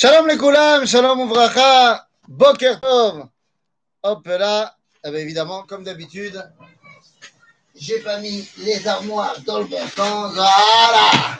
Shalom 0.00 0.26
les 0.28 0.38
koulam, 0.38 0.86
shalom 0.86 1.20
ouvracha, 1.20 2.06
boker 2.26 2.80
tov. 2.80 3.28
Hop 4.02 4.26
là, 4.28 4.74
eh 5.04 5.10
bien, 5.10 5.20
évidemment, 5.20 5.64
comme 5.64 5.84
d'habitude, 5.84 6.42
j'ai 7.74 7.98
pas 8.00 8.18
mis 8.18 8.48
les 8.56 8.88
armoires 8.88 9.36
dans 9.44 9.58
le 9.58 9.66
bon 9.66 9.86
sens. 9.94 10.32
Voilà. 10.32 11.38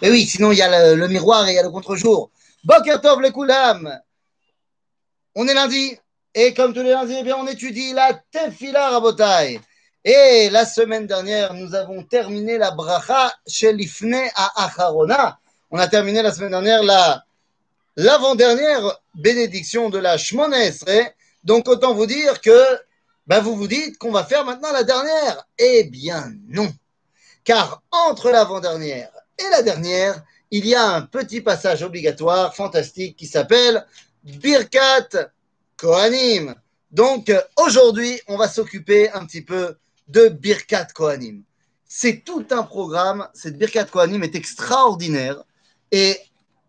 Mais 0.00 0.10
oui, 0.10 0.26
sinon 0.26 0.52
il 0.52 0.58
y 0.58 0.62
a 0.62 0.90
le, 0.90 0.94
le 0.94 1.08
miroir 1.08 1.48
et 1.48 1.54
il 1.54 1.54
y 1.56 1.58
a 1.58 1.64
le 1.64 1.70
contre-jour. 1.70 2.30
Boker 2.62 3.00
tov 3.00 3.20
les 3.20 3.32
koulam. 3.32 3.98
On 5.34 5.48
est 5.48 5.54
lundi 5.54 5.98
et 6.34 6.54
comme 6.54 6.72
tous 6.72 6.84
les 6.84 6.92
lundis, 6.92 7.16
eh 7.18 7.24
bien, 7.24 7.34
on 7.36 7.48
étudie 7.48 7.94
la 7.94 8.14
tefila 8.30 8.90
rabotai. 8.90 9.60
Et 10.04 10.50
la 10.50 10.64
semaine 10.64 11.08
dernière, 11.08 11.52
nous 11.52 11.74
avons 11.74 12.04
terminé 12.04 12.58
la 12.58 12.70
bracha 12.70 13.32
chez 13.44 13.72
l'ifne 13.72 14.14
à 14.36 14.66
Acharona. 14.66 15.40
On 15.70 15.78
a 15.78 15.86
terminé 15.86 16.22
la 16.22 16.32
semaine 16.32 16.50
dernière 16.50 16.82
la 16.82 17.24
l'avant-dernière 17.96 19.00
bénédiction 19.14 19.90
de 19.90 19.98
la 19.98 20.16
Shmona. 20.16 20.56
Donc 21.44 21.68
autant 21.68 21.92
vous 21.92 22.06
dire 22.06 22.40
que 22.40 22.64
ben, 23.26 23.40
vous 23.40 23.54
vous 23.54 23.68
dites 23.68 23.98
qu'on 23.98 24.10
va 24.10 24.24
faire 24.24 24.46
maintenant 24.46 24.72
la 24.72 24.82
dernière. 24.82 25.46
Eh 25.58 25.84
bien 25.84 26.32
non. 26.48 26.72
Car 27.44 27.82
entre 27.90 28.30
l'avant-dernière 28.30 29.10
et 29.38 29.50
la 29.50 29.62
dernière, 29.62 30.22
il 30.50 30.66
y 30.66 30.74
a 30.74 30.88
un 30.88 31.02
petit 31.02 31.42
passage 31.42 31.82
obligatoire, 31.82 32.54
fantastique, 32.54 33.16
qui 33.16 33.26
s'appelle 33.26 33.84
Birkat 34.24 35.08
Kohanim. 35.76 36.54
Donc 36.90 37.30
aujourd'hui, 37.58 38.18
on 38.26 38.38
va 38.38 38.48
s'occuper 38.48 39.10
un 39.10 39.26
petit 39.26 39.42
peu 39.42 39.76
de 40.08 40.28
Birkat 40.28 40.86
Kohanim. 40.94 41.42
C'est 41.86 42.24
tout 42.24 42.46
un 42.50 42.62
programme. 42.62 43.28
Cette 43.34 43.58
Birkat 43.58 43.84
Kohanim 43.84 44.22
est 44.22 44.34
extraordinaire 44.34 45.42
et 45.92 46.18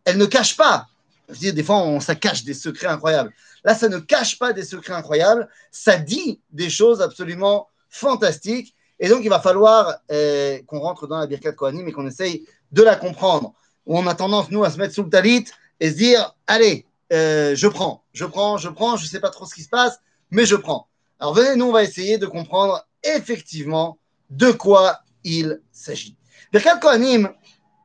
elle 0.05 0.17
ne 0.17 0.25
cache 0.25 0.55
pas. 0.55 0.87
Je 1.27 1.33
veux 1.33 1.39
dire, 1.39 1.53
des 1.53 1.63
fois, 1.63 1.77
on, 1.77 1.99
ça 1.99 2.15
cache 2.15 2.43
des 2.43 2.53
secrets 2.53 2.87
incroyables. 2.87 3.31
Là, 3.63 3.75
ça 3.75 3.89
ne 3.89 3.99
cache 3.99 4.39
pas 4.39 4.53
des 4.53 4.63
secrets 4.63 4.93
incroyables. 4.93 5.47
Ça 5.71 5.97
dit 5.97 6.41
des 6.51 6.69
choses 6.69 7.01
absolument 7.01 7.69
fantastiques. 7.89 8.75
Et 8.99 9.07
donc, 9.09 9.21
il 9.23 9.29
va 9.29 9.39
falloir 9.39 9.95
euh, 10.11 10.59
qu'on 10.65 10.79
rentre 10.79 11.07
dans 11.07 11.19
la 11.19 11.27
Birkat 11.27 11.53
Kohanim 11.53 11.87
et 11.87 11.91
qu'on 11.91 12.07
essaye 12.07 12.45
de 12.71 12.83
la 12.83 12.95
comprendre. 12.95 13.53
On 13.85 14.07
a 14.07 14.15
tendance, 14.15 14.49
nous, 14.51 14.63
à 14.63 14.71
se 14.71 14.77
mettre 14.77 14.93
sous 14.93 15.03
le 15.03 15.09
talit 15.09 15.45
et 15.79 15.91
se 15.91 15.95
dire 15.95 16.35
Allez, 16.47 16.85
euh, 17.13 17.55
je 17.55 17.67
prends, 17.67 18.03
je 18.13 18.25
prends, 18.25 18.57
je 18.57 18.69
prends, 18.69 18.97
je 18.97 19.03
ne 19.03 19.09
sais 19.09 19.19
pas 19.19 19.29
trop 19.29 19.45
ce 19.45 19.55
qui 19.55 19.63
se 19.63 19.69
passe, 19.69 19.99
mais 20.31 20.45
je 20.45 20.55
prends. 20.55 20.87
Alors, 21.19 21.33
venez, 21.33 21.55
nous, 21.55 21.65
on 21.65 21.71
va 21.71 21.83
essayer 21.83 22.17
de 22.17 22.25
comprendre 22.25 22.85
effectivement 23.03 23.97
de 24.29 24.51
quoi 24.51 24.99
il 25.23 25.61
s'agit. 25.71 26.15
Birkat 26.51 26.77
Kohanim, 26.77 27.31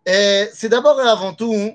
c'est 0.06 0.68
d'abord 0.68 1.00
et 1.00 1.08
avant 1.08 1.34
tout 1.34 1.72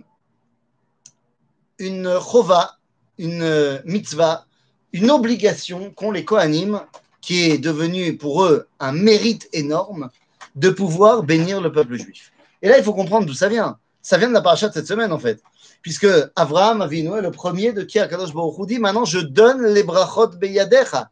une 1.79 2.19
chova, 2.19 2.77
une 3.17 3.81
mitzvah, 3.85 4.45
une 4.93 5.11
obligation 5.11 5.91
qu'ont 5.91 6.11
les 6.11 6.25
Kohanim, 6.25 6.81
qui 7.21 7.51
est 7.51 7.57
devenu 7.57 8.17
pour 8.17 8.43
eux 8.43 8.67
un 8.79 8.91
mérite 8.91 9.49
énorme 9.53 10.09
de 10.55 10.69
pouvoir 10.69 11.23
bénir 11.23 11.61
le 11.61 11.71
peuple 11.71 11.95
juif. 11.95 12.31
Et 12.61 12.69
là, 12.69 12.77
il 12.77 12.83
faut 12.83 12.93
comprendre 12.93 13.25
d'où 13.25 13.33
ça 13.33 13.49
vient. 13.49 13.77
Ça 14.01 14.17
vient 14.17 14.29
de 14.29 14.33
la 14.33 14.41
paracha 14.41 14.69
de 14.69 14.73
cette 14.73 14.87
semaine, 14.87 15.11
en 15.11 15.19
fait. 15.19 15.41
Puisque 15.81 16.07
Abraham 16.35 16.81
Avinu 16.81 17.17
est 17.17 17.21
le 17.21 17.31
premier 17.31 17.71
de 17.71 17.83
qui 17.83 17.99
Akadosh 17.99 18.33
Baruch 18.33 18.67
dit 18.67 18.79
maintenant 18.79 19.05
je 19.05 19.19
donne 19.19 19.65
les 19.65 19.83
brachot 19.83 20.27
beyadecha. 20.27 21.09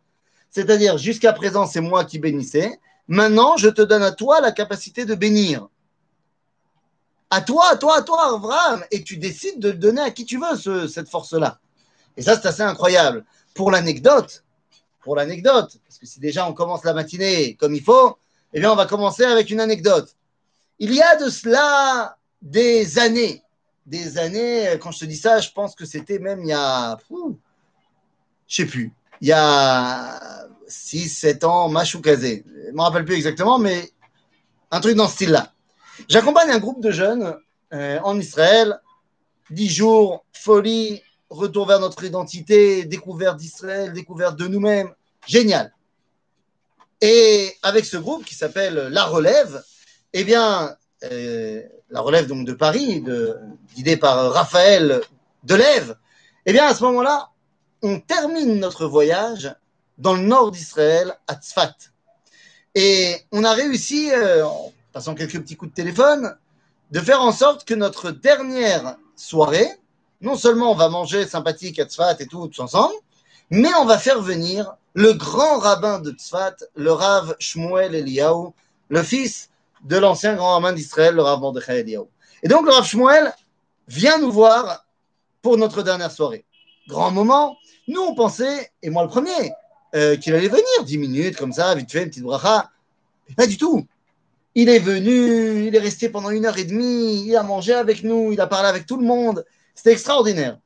C'est-à-dire, 0.49 0.97
jusqu'à 0.97 1.33
présent, 1.33 1.65
c'est 1.65 1.81
moi 1.81 2.03
qui 2.05 2.19
bénissais. 2.19 2.79
Maintenant, 3.07 3.57
je 3.57 3.69
te 3.69 3.81
donne 3.81 4.03
à 4.03 4.11
toi 4.11 4.41
la 4.41 4.51
capacité 4.51 5.05
de 5.05 5.15
bénir. 5.15 5.67
À 7.29 7.41
toi, 7.41 7.69
à 7.71 7.75
toi, 7.77 7.97
à 7.97 8.01
toi, 8.01 8.35
Abraham. 8.35 8.83
Et 8.91 9.03
tu 9.03 9.17
décides 9.17 9.59
de 9.59 9.69
le 9.69 9.77
donner 9.77 10.01
à 10.01 10.11
qui 10.11 10.25
tu 10.25 10.39
veux, 10.39 10.55
ce- 10.57 10.87
cette 10.87 11.09
force-là. 11.09 11.59
Et 12.15 12.21
ça, 12.21 12.35
c'est 12.39 12.47
assez 12.47 12.61
incroyable. 12.63 13.25
Pour 13.53 13.71
l'anecdote, 13.71 14.43
pour 15.03 15.15
l'anecdote, 15.15 15.77
parce 15.85 15.97
que 15.99 16.05
si 16.05 16.19
déjà 16.19 16.47
on 16.47 16.53
commence 16.53 16.83
la 16.83 16.93
matinée 16.93 17.55
comme 17.55 17.73
il 17.73 17.83
faut, 17.83 18.17
eh 18.53 18.59
bien, 18.59 18.71
on 18.71 18.75
va 18.75 18.85
commencer 18.85 19.23
avec 19.23 19.49
une 19.49 19.59
anecdote. 19.59 20.15
Il 20.79 20.93
y 20.93 21.01
a 21.01 21.15
de 21.15 21.29
cela 21.29 22.17
des 22.41 22.99
années, 22.99 23.41
des 23.85 24.17
années, 24.17 24.77
quand 24.81 24.91
je 24.91 24.99
te 24.99 25.05
dis 25.05 25.17
ça, 25.17 25.39
je 25.39 25.49
pense 25.51 25.75
que 25.75 25.85
c'était 25.85 26.19
même 26.19 26.41
il 26.41 26.47
y 26.49 26.53
a, 26.53 26.97
je 28.47 28.55
sais 28.55 28.65
plus, 28.65 28.93
il 29.21 29.27
y 29.29 29.31
a 29.33 30.47
6, 30.67 31.09
7 31.09 31.43
ans, 31.43 31.69
Machoukazé. 31.69 32.43
Je 32.47 32.67
ne 32.71 32.75
me 32.75 32.81
rappelle 32.81 33.05
plus 33.05 33.15
exactement, 33.15 33.57
mais 33.59 33.89
un 34.71 34.79
truc 34.81 34.95
dans 34.95 35.07
ce 35.07 35.13
style-là. 35.13 35.53
J'accompagne 36.07 36.51
un 36.51 36.59
groupe 36.59 36.81
de 36.81 36.91
jeunes 36.91 37.35
euh, 37.73 37.99
en 38.03 38.19
Israël, 38.19 38.79
10 39.49 39.69
jours, 39.69 40.25
folie, 40.31 41.01
retour 41.29 41.67
vers 41.67 41.79
notre 41.79 42.03
identité, 42.03 42.85
découverte 42.85 43.37
d'Israël, 43.37 43.93
découverte 43.93 44.37
de 44.37 44.47
nous-mêmes. 44.47 44.93
Génial. 45.27 45.73
Et 47.01 47.53
avec 47.63 47.85
ce 47.85 47.97
groupe 47.97 48.25
qui 48.25 48.35
s'appelle 48.35 48.75
La 48.91 49.05
Relève, 49.05 49.63
eh 50.13 50.23
bien, 50.23 50.75
euh, 51.03 51.61
La 51.89 52.01
Relève 52.01 52.27
donc 52.27 52.45
de 52.45 52.53
Paris, 52.53 53.03
guidée 53.75 53.97
par 53.97 54.31
Raphaël 54.31 55.01
Delève, 55.43 55.97
eh 56.45 56.53
bien, 56.53 56.65
à 56.65 56.73
ce 56.73 56.83
moment-là, 56.85 57.29
on 57.81 57.99
termine 57.99 58.59
notre 58.59 58.85
voyage 58.85 59.53
dans 59.97 60.13
le 60.13 60.21
nord 60.21 60.51
d'Israël, 60.51 61.13
à 61.27 61.35
Tzfat. 61.35 61.75
Et 62.75 63.17
on 63.31 63.43
a 63.43 63.53
réussi, 63.53 64.11
euh, 64.11 64.45
passant 64.97 65.13
quelques 65.13 65.39
petits 65.39 65.55
coups 65.55 65.69
de 65.69 65.75
téléphone, 65.75 66.35
de 66.89 66.99
faire 66.99 67.21
en 67.21 67.31
sorte 67.31 67.65
que 67.65 67.75
notre 67.75 68.09
dernière 68.09 68.97
soirée, 69.15 69.67
non 70.21 70.35
seulement 70.35 70.71
on 70.71 70.73
va 70.73 70.89
manger 70.89 71.27
sympathique 71.27 71.77
à 71.77 71.85
Tzfat 71.85 72.15
et 72.19 72.25
tout, 72.25 72.47
tous 72.47 72.63
ensemble, 72.63 72.95
mais 73.51 73.69
on 73.79 73.85
va 73.85 73.99
faire 73.99 74.19
venir 74.23 74.73
le 74.95 75.13
grand 75.13 75.59
rabbin 75.59 75.99
de 75.99 76.09
Tzfat, 76.09 76.55
le 76.73 76.91
Rav 76.91 77.35
Shmuel 77.37 77.93
Eliyahu, 77.93 78.47
le 78.89 79.03
fils 79.03 79.51
de 79.83 79.97
l'ancien 79.97 80.35
grand 80.35 80.53
rabbin 80.53 80.73
d'Israël, 80.73 81.13
le 81.13 81.21
Rav 81.21 81.41
Mordechai 81.41 81.81
Eliyahu. 81.81 82.05
Et 82.41 82.47
donc 82.47 82.65
le 82.65 82.71
Rav 82.71 82.87
Shmuel 82.87 83.31
vient 83.87 84.17
nous 84.17 84.31
voir 84.31 84.83
pour 85.43 85.57
notre 85.57 85.83
dernière 85.83 86.11
soirée. 86.11 86.43
Grand 86.87 87.11
moment. 87.11 87.55
Nous, 87.87 88.01
on 88.01 88.15
pensait, 88.15 88.71
et 88.81 88.89
moi 88.89 89.03
le 89.03 89.09
premier, 89.09 89.51
euh, 89.93 90.15
qu'il 90.15 90.33
allait 90.33 90.47
venir 90.47 90.83
10 90.83 90.97
minutes 90.97 91.37
comme 91.37 91.53
ça, 91.53 91.75
vite 91.75 91.91
fait, 91.91 92.01
une 92.01 92.09
petite 92.09 92.23
bracha. 92.23 92.71
Pas 93.35 93.45
du 93.45 93.57
tout. 93.57 93.85
Il 94.59 94.69
est 94.69 94.79
venu, 94.79 95.67
il 95.67 95.75
est 95.75 95.79
resté 95.79 96.09
pendant 96.09 96.31
une 96.31 96.43
heure 96.43 96.57
et 96.57 96.63
demie, 96.63 97.27
il 97.27 97.35
a 97.35 97.43
mangé 97.43 97.73
avec 97.73 98.01
nous, 98.01 98.31
il 98.31 98.41
a 98.41 98.47
parlé 98.47 98.67
avec 98.67 98.87
tout 98.87 98.97
le 98.97 99.05
monde. 99.05 99.45
C'était 99.75 99.91
extraordinaire. 99.91 100.57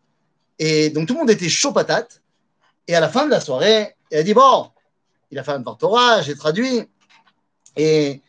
Et 0.60 0.92
donc 0.92 1.10
tout 1.10 1.14
le 1.14 1.20
monde 1.20 1.30
était 1.30 1.50
chaud 1.50 1.74
patate. 1.74 2.22
Et 2.88 2.96
à 2.96 3.02
la 3.02 3.10
fin 3.10 3.26
de 3.26 3.32
la 3.32 3.42
soirée, 3.42 3.98
il 4.10 4.18
a 4.18 4.24
dit 4.24 4.34
Bon, 4.34 4.72
il 5.30 5.38
a 5.38 5.44
fait 5.44 5.52
un 5.52 5.60
Dvar 5.60 5.78
Torah, 5.78 6.22
j'ai 6.22 6.38
traduit. 6.38 6.88
Et 7.76 8.22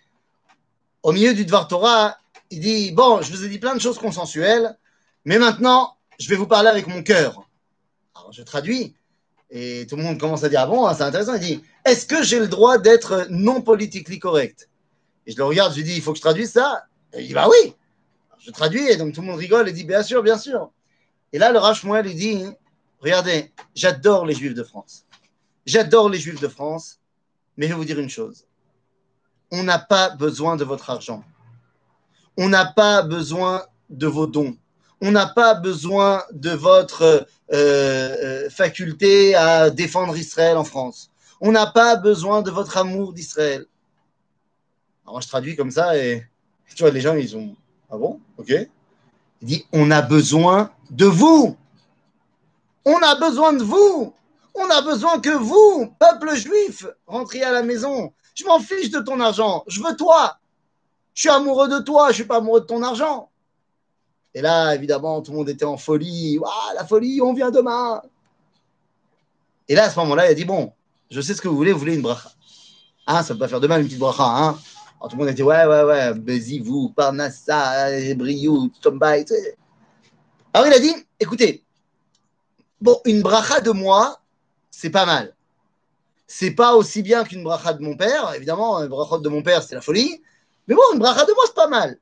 au 1.05 1.13
milieu 1.13 1.33
du 1.33 1.45
Dvar 1.45 1.69
Torah, 1.69 2.19
il 2.51 2.59
dit 2.59 2.91
Bon, 2.91 3.23
je 3.23 3.31
vous 3.31 3.45
ai 3.45 3.49
dit 3.49 3.61
plein 3.61 3.77
de 3.77 3.81
choses 3.81 4.01
consensuelles, 4.01 4.77
mais 5.25 5.39
maintenant, 5.39 5.95
je 6.19 6.29
vais 6.29 6.35
vous 6.35 6.49
parler 6.49 6.71
avec 6.71 6.89
mon 6.89 7.05
cœur. 7.05 7.49
Alors 8.17 8.33
je 8.33 8.43
traduis. 8.43 8.97
Et 9.49 9.87
tout 9.89 9.95
le 9.95 10.03
monde 10.03 10.19
commence 10.19 10.43
à 10.43 10.49
dire 10.49 10.63
Ah 10.63 10.67
bon, 10.67 10.89
hein, 10.89 10.95
c'est 10.95 11.05
intéressant. 11.05 11.35
Il 11.35 11.41
dit 11.41 11.63
Est-ce 11.85 12.05
que 12.05 12.25
j'ai 12.25 12.41
le 12.41 12.49
droit 12.49 12.79
d'être 12.79 13.29
non 13.31 13.63
politiquement 13.63 14.19
correct? 14.19 14.69
Et 15.27 15.33
je 15.33 15.37
le 15.37 15.45
regarde, 15.45 15.73
je 15.73 15.79
lui 15.79 15.85
dis 15.85 15.95
Il 15.97 16.03
faut 16.03 16.13
que 16.13 16.19
je 16.19 16.23
traduise 16.23 16.53
ça? 16.53 16.85
Et 17.13 17.23
il 17.23 17.29
dit 17.29 17.35
Bah 17.35 17.49
oui 17.49 17.75
Je 18.39 18.51
traduis, 18.51 18.89
et 18.89 18.97
donc 18.97 19.15
tout 19.15 19.21
le 19.21 19.27
monde 19.27 19.39
rigole 19.39 19.69
et 19.69 19.73
dit 19.73 19.85
Bien 19.85 20.03
sûr, 20.03 20.23
bien 20.23 20.39
sûr. 20.39 20.71
Et 21.33 21.39
là, 21.39 21.51
le 21.51 21.59
Rav 21.59 21.77
Shmuel, 21.77 22.07
il 22.07 22.17
dit 22.17 22.45
Regardez, 23.01 23.53
j'adore 23.75 24.27
les 24.27 24.35
Juifs 24.35 24.55
de 24.55 24.63
France. 24.63 25.05
J'adore 25.67 26.09
les 26.09 26.19
Juifs 26.19 26.41
de 26.41 26.49
France, 26.49 27.01
mais 27.57 27.67
je 27.67 27.73
vais 27.73 27.79
vous 27.79 27.85
dire 27.85 27.99
une 27.99 28.11
chose. 28.11 28.47
On 29.51 29.63
n'a 29.63 29.79
pas 29.79 30.11
besoin 30.11 30.57
de 30.57 30.65
votre 30.65 30.91
argent. 30.91 31.25
On 32.37 32.49
n'a 32.49 32.65
pas 32.65 33.03
besoin 33.03 33.67
de 33.91 34.07
vos 34.07 34.27
dons. 34.27 34.57
On 35.01 35.11
n'a 35.11 35.27
pas 35.27 35.55
besoin 35.55 36.23
de 36.33 36.51
votre 36.51 37.03
euh, 37.03 37.25
euh, 37.53 38.51
faculté 38.51 39.35
à 39.35 39.69
défendre 39.69 40.17
Israël 40.17 40.57
en 40.57 40.65
France. 40.65 41.11
On 41.41 41.53
n'a 41.53 41.67
pas 41.67 41.97
besoin 41.97 42.41
de 42.41 42.51
votre 42.51 42.77
amour 42.77 43.13
d'Israël. 43.13 43.67
Alors 45.05 45.15
moi, 45.15 45.21
je 45.21 45.29
traduis 45.29 45.57
comme 45.57 45.71
ça 45.71 45.97
et 45.97 46.27
tu 46.75 46.83
vois, 46.83 46.91
les 46.91 47.01
gens, 47.01 47.15
ils 47.15 47.37
ont 47.37 47.55
Ah 47.91 47.97
bon 47.97 48.21
Ok. 48.39 48.51
Il 48.51 49.49
dit 49.49 49.67
On 49.73 49.91
a 49.91 50.03
besoin 50.03 50.71
de 50.91 51.07
vous. 51.07 51.57
On 52.85 52.99
a 52.99 53.15
besoin 53.17 53.53
de 53.53 53.63
vous. 53.63 54.15
On 54.55 54.69
a 54.69 54.83
besoin 54.83 55.19
que 55.21 55.31
vous, 55.31 55.95
peuple 55.99 56.35
juif, 56.35 56.87
rentriez 57.07 57.45
à 57.45 57.53
la 57.53 57.63
maison. 57.63 58.13
Je 58.35 58.45
m'en 58.45 58.61
fiche 58.61 58.91
de 58.91 59.01
ton 59.01 59.19
argent. 59.21 59.65
Je 59.67 59.83
veux 59.83 59.97
toi. 59.97 60.39
Je 61.15 61.23
suis 61.23 61.31
amoureux 61.31 61.69
de 61.69 61.79
toi. 61.79 62.07
Je 62.07 62.11
ne 62.11 62.15
suis 62.15 62.25
pas 62.25 62.37
amoureux 62.37 62.61
de 62.61 62.67
ton 62.67 62.83
argent. 62.83 63.31
Et 64.35 64.41
là, 64.41 64.75
évidemment, 64.75 65.21
tout 65.23 65.31
le 65.31 65.39
monde 65.39 65.49
était 65.49 65.65
en 65.65 65.77
folie. 65.77 66.39
Waouh, 66.39 66.75
la 66.75 66.87
folie, 66.87 67.21
on 67.23 67.33
vient 67.33 67.51
demain. 67.51 68.03
Et 69.69 69.75
là, 69.75 69.85
à 69.85 69.91
ce 69.91 69.99
moment-là, 70.01 70.27
il 70.27 70.31
a 70.33 70.35
dit 70.35 70.45
Bon, 70.45 70.73
je 71.11 71.21
sais 71.21 71.35
ce 71.35 71.41
que 71.41 71.49
vous 71.49 71.57
voulez, 71.57 71.73
vous 71.73 71.79
voulez 71.79 71.95
une 71.95 72.03
bracha. 72.03 72.31
Hein, 73.07 73.23
ça 73.23 73.33
ne 73.33 73.39
peut 73.39 73.45
pas 73.45 73.49
faire 73.49 73.61
de 73.61 73.67
mal 73.67 73.81
une 73.81 73.87
petite 73.87 73.99
bracha. 73.99 74.25
Hein 74.25 74.59
Alors, 75.03 75.11
tout 75.11 75.17
le 75.17 75.25
monde 75.25 75.33
était 75.33 75.43
Ouais, 75.43 75.67
ouais, 75.67 75.83
ouais, 75.83 76.15
Bézi, 76.15 76.61
vous, 76.61 76.91
Parnassa, 76.91 77.89
Briou, 78.15 78.69
Tombay. 78.81 79.25
Alors 80.55 80.69
il 80.69 80.73
a 80.73 80.79
dit, 80.79 80.95
écoutez, 81.19 81.65
bon, 82.81 83.01
une 83.05 83.21
bracha 83.21 83.61
de 83.61 83.73
moi, 83.73 84.21
c'est 84.71 84.91
pas 84.91 85.05
mal. 85.05 85.35
C'est 86.29 86.53
pas 86.53 86.77
aussi 86.77 87.03
bien 87.03 87.25
qu'une 87.25 87.43
bracha 87.43 87.73
de 87.73 87.83
mon 87.83 87.97
père. 87.97 88.33
Évidemment, 88.35 88.79
une 88.79 88.87
bracha 88.87 89.19
de 89.19 89.29
mon 89.29 89.43
père, 89.43 89.65
c'est 89.65 89.75
la 89.75 89.81
folie. 89.81 90.23
Mais 90.69 90.77
bon, 90.77 90.83
une 90.93 91.01
bracha 91.01 91.25
de 91.25 91.33
moi, 91.33 91.43
c'est 91.47 91.57
pas 91.57 91.67
mal. 91.67 91.99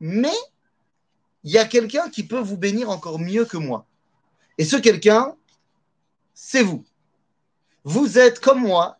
Mais 0.00 0.34
il 1.44 1.52
y 1.52 1.58
a 1.58 1.66
quelqu'un 1.66 2.10
qui 2.10 2.24
peut 2.24 2.40
vous 2.40 2.56
bénir 2.56 2.90
encore 2.90 3.20
mieux 3.20 3.44
que 3.44 3.58
moi. 3.58 3.86
Et 4.58 4.64
ce 4.64 4.74
quelqu'un, 4.74 5.36
c'est 6.34 6.64
vous. 6.64 6.84
Vous 7.84 8.18
êtes 8.18 8.40
comme 8.40 8.62
moi, 8.62 8.98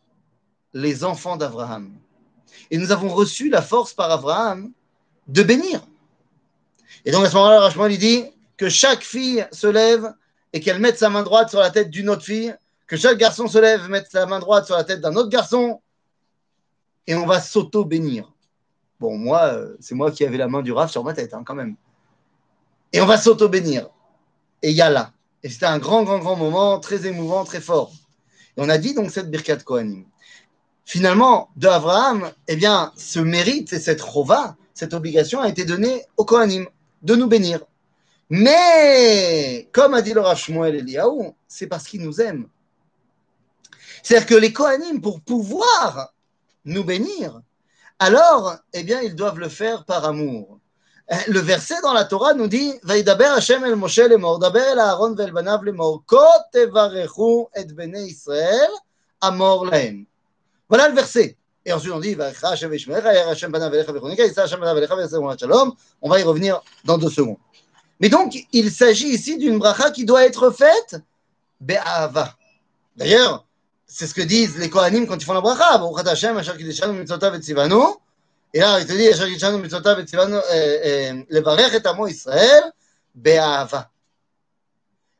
les 0.73 1.03
enfants 1.03 1.37
d'Abraham. 1.37 2.00
Et 2.71 2.79
nous 2.79 2.93
avons 2.93 3.09
reçu 3.09 3.49
la 3.49 3.63
force 3.63 3.93
par 3.93 4.11
Abraham 4.11 4.73
de 5.29 5.43
bénir. 5.43 5.83
Et 7.05 7.13
donc 7.13 7.25
à 7.25 7.31
ce 7.31 7.35
moment-là, 7.37 7.61
Rachman 7.61 7.89
lui 7.89 7.99
dit 7.99 8.25
que 8.57 8.69
chaque 8.69 9.03
fille 9.03 9.47
se 9.53 9.67
lève 9.67 10.13
et 10.53 10.61
qu'elle 10.61 10.81
mette 10.81 10.99
sa 10.99 11.09
main 11.09 11.23
droite 11.23 11.51
sur 11.51 11.61
la 11.61 11.71
tête 11.71 11.91
d'une 11.91 12.11
autre 12.11 12.25
fille, 12.25 12.55
que 12.87 12.97
chaque 12.97 13.19
garçon 13.19 13.47
se 13.47 13.59
lève, 13.59 13.89
mette 13.89 14.11
sa 14.11 14.27
main 14.27 14.41
droite 14.41 14.67
sur 14.67 14.77
la 14.77 14.85
tête 14.85 15.01
d'un 15.01 15.15
autre 15.17 15.29
garçon, 15.29 15.81
et 17.07 17.15
on 17.15 17.27
va 17.27 17.41
s'auto-bénir. 17.41 18.33
Bon, 18.99 19.17
moi, 19.17 19.45
euh, 19.55 19.77
c'est 19.81 19.95
moi 19.95 20.11
qui 20.11 20.25
avais 20.25 20.37
la 20.37 20.49
main 20.49 20.63
du 20.63 20.73
Rav 20.73 20.91
sur 20.91 21.03
ma 21.03 21.15
tête, 21.15 21.33
hein, 21.35 21.43
quand 21.45 21.55
même. 21.55 21.77
Et 22.93 23.01
on 23.01 23.07
va 23.07 23.17
s'auto-bénir. 23.17 23.89
Et 24.63 24.73
là. 24.75 25.13
Et 25.43 25.49
c'était 25.49 25.67
un 25.67 25.79
grand, 25.79 26.03
grand, 26.03 26.19
grand 26.19 26.37
moment, 26.37 26.79
très 26.81 27.07
émouvant, 27.07 27.45
très 27.45 27.61
fort. 27.61 27.93
Et 28.57 28.61
on 28.61 28.69
a 28.69 28.77
dit 28.77 28.95
donc 28.95 29.11
cette 29.11 29.31
Birkat 29.31 29.57
Kohanim. 29.59 30.05
Finalement, 30.91 31.51
de 31.55 31.69
Abraham, 31.69 32.33
eh 32.49 32.57
bien, 32.57 32.93
ce 32.97 33.21
mérite 33.21 33.73
et 33.73 33.79
cette 33.79 34.03
chova, 34.03 34.57
cette 34.75 34.93
obligation 34.93 35.41
a 35.41 35.49
été 35.49 35.65
donnée 35.65 36.05
au 36.17 36.25
Kohanim 36.25 36.67
de 37.03 37.15
nous 37.15 37.29
bénir. 37.29 37.61
Mais, 38.29 39.69
comme 39.71 39.95
a 39.95 40.03
dit 40.03 40.13
le 40.13 40.21
Rav 40.21 40.37
Shmuel 40.37 40.75
Eliaou, 40.75 41.33
c'est 41.47 41.69
parce 41.69 41.85
qu'il 41.85 42.03
nous 42.03 42.21
aime. 42.21 42.49
C'est-à-dire 44.03 44.27
que 44.27 44.35
les 44.35 44.53
Kohanim, 44.53 45.01
pour 45.01 45.21
pouvoir 45.21 46.13
nous 46.65 46.83
bénir, 46.83 47.41
alors, 48.01 48.57
eh 48.73 48.83
bien, 48.83 49.01
ils 49.01 49.15
doivent 49.15 49.39
le 49.39 49.49
faire 49.49 49.85
par 49.85 50.05
amour. 50.05 50.59
Le 51.29 51.39
verset 51.39 51.81
dans 51.85 51.93
la 51.93 52.05
Torah 52.05 52.35
nous 52.35 52.49
dit 52.49 52.73
Vaidaber 52.83 53.27
Hashem 53.37 53.65
el 53.65 53.77
Moshe 53.77 53.99
lemor, 53.99 54.41
daber 54.41 54.73
el 54.73 54.81
Aaron 54.81 55.15
vel 55.15 55.31
banav 55.31 55.61
ko 56.05 56.19
tevarechu 56.53 57.47
et 57.55 57.73
bnei 57.73 58.09
Israël 58.09 58.71
amor 59.21 59.67
lahem. 59.67 60.07
Voilà 60.71 60.89
le 60.89 60.95
verset. 60.95 61.37
Et 61.67 61.73
ensuite 61.75 61.93
on 61.93 62.01
dit. 62.01 62.17
On 66.01 66.09
va 66.09 66.21
y 66.21 66.23
revenir 66.23 66.63
dans 66.85 66.97
deux 66.97 67.11
secondes. 67.11 67.37
Mais 68.01 68.09
donc, 68.09 68.35
il 68.53 68.71
s'agit 68.71 69.09
ici 69.09 69.37
d'une 69.37 69.59
bracha 69.59 69.91
qui 69.91 70.07
doit 70.07 70.25
être 70.25 70.51
faite 70.51 70.97
be'ava. 71.61 72.35
D'ailleurs, 72.97 73.47
c'est 73.87 74.07
ce 74.07 74.15
que 74.15 74.23
disent 74.23 74.57
les 74.57 74.71
Kohanim 74.71 75.07
quand 75.07 75.17
ils 75.17 75.25
font 75.25 75.35
la 75.35 75.43
bracha. 75.43 75.75
Et 78.53 78.61
là, 78.61 78.81
il 78.81 78.87
te 78.87 78.93
dit, 78.93 79.05
Israël, 82.09 82.63
Be'ava. 83.15 83.91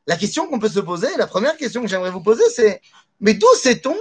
La 0.07 0.15
question 0.15 0.47
qu'on 0.47 0.59
peut 0.59 0.69
se 0.69 0.79
poser, 0.79 1.09
la 1.17 1.27
première 1.27 1.55
question 1.55 1.81
que 1.81 1.87
j'aimerais 1.87 2.09
vous 2.09 2.23
poser, 2.23 2.43
c'est 2.49 2.81
mais 3.19 3.35
d'où 3.35 3.47
sait-on 3.55 3.95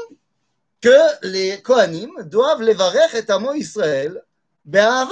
que 0.80 1.26
les 1.26 1.60
Kohanim 1.62 2.10
doivent 2.24 2.62
Levarech 2.62 3.14
et 3.14 3.30
Amo 3.30 3.52
Israël, 3.54 4.22
Be'ava 4.64 5.10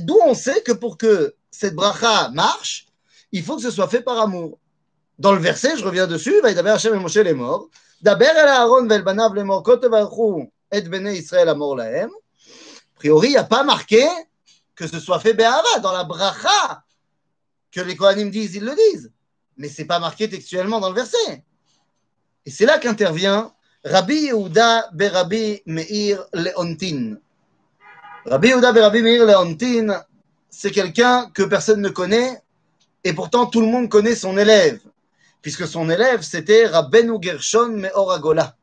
D'où 0.00 0.18
on 0.24 0.34
sait 0.34 0.62
que 0.62 0.72
pour 0.72 0.98
que 0.98 1.34
cette 1.50 1.74
bracha 1.74 2.28
marche, 2.30 2.86
il 3.30 3.42
faut 3.42 3.56
que 3.56 3.62
ce 3.62 3.70
soit 3.70 3.88
fait 3.88 4.02
par 4.02 4.20
amour. 4.20 4.58
Dans 5.18 5.32
le 5.32 5.38
verset, 5.38 5.76
je 5.76 5.84
reviens 5.84 6.06
dessus, 6.06 6.40
va 6.40 6.52
d'abord 6.52 6.74
Hashem 6.74 6.94
et 6.94 6.98
Moshe 6.98 7.16
les 7.16 7.32
morts. 7.32 7.68
Daber 8.02 8.26
el 8.26 8.48
Aaron 8.48 8.84
banav 8.84 9.34
les 9.34 9.44
morts, 9.44 9.62
et 10.70 10.82
bnei 10.82 11.18
Israël 11.18 11.48
amor 11.48 11.76
lahem. 11.76 12.10
A 12.10 12.98
priori, 12.98 13.28
il 13.28 13.30
n'y 13.32 13.36
a 13.36 13.44
pas 13.44 13.62
marqué 13.62 14.06
que 14.74 14.86
ce 14.86 15.00
soit 15.00 15.20
fait 15.20 15.34
Be'ava 15.34 15.78
dans 15.80 15.92
la 15.92 16.04
bracha 16.04 16.82
que 17.70 17.80
les 17.80 17.96
Kohanim 17.96 18.30
disent, 18.30 18.54
ils 18.56 18.64
le 18.64 18.74
disent. 18.74 19.12
Mais 19.56 19.68
ce 19.68 19.82
n'est 19.82 19.86
pas 19.86 19.98
marqué 19.98 20.28
textuellement 20.28 20.80
dans 20.80 20.88
le 20.88 20.94
verset. 20.94 21.44
Et 22.46 22.50
c'est 22.50 22.66
là 22.66 22.78
qu'intervient 22.78 23.52
Rabbi 23.84 24.26
Yehuda 24.26 24.90
Berabi 24.92 25.62
Meir 25.66 26.24
Leontin. 26.32 27.16
Rabbi 28.26 28.48
Yehuda 28.48 28.72
Berabi 28.72 29.02
Meir 29.02 29.24
Leontin, 29.26 30.02
c'est 30.50 30.70
quelqu'un 30.70 31.30
que 31.34 31.42
personne 31.42 31.80
ne 31.80 31.88
connaît 31.88 32.40
et 33.04 33.12
pourtant 33.12 33.46
tout 33.46 33.60
le 33.60 33.66
monde 33.66 33.88
connaît 33.88 34.14
son 34.14 34.38
élève 34.38 34.80
puisque 35.42 35.66
son 35.66 35.90
élève, 35.90 36.22
c'était 36.22 36.66
Rabbeinu 36.66 37.18
Gershon 37.20 37.70
Meoragola. 37.70 38.56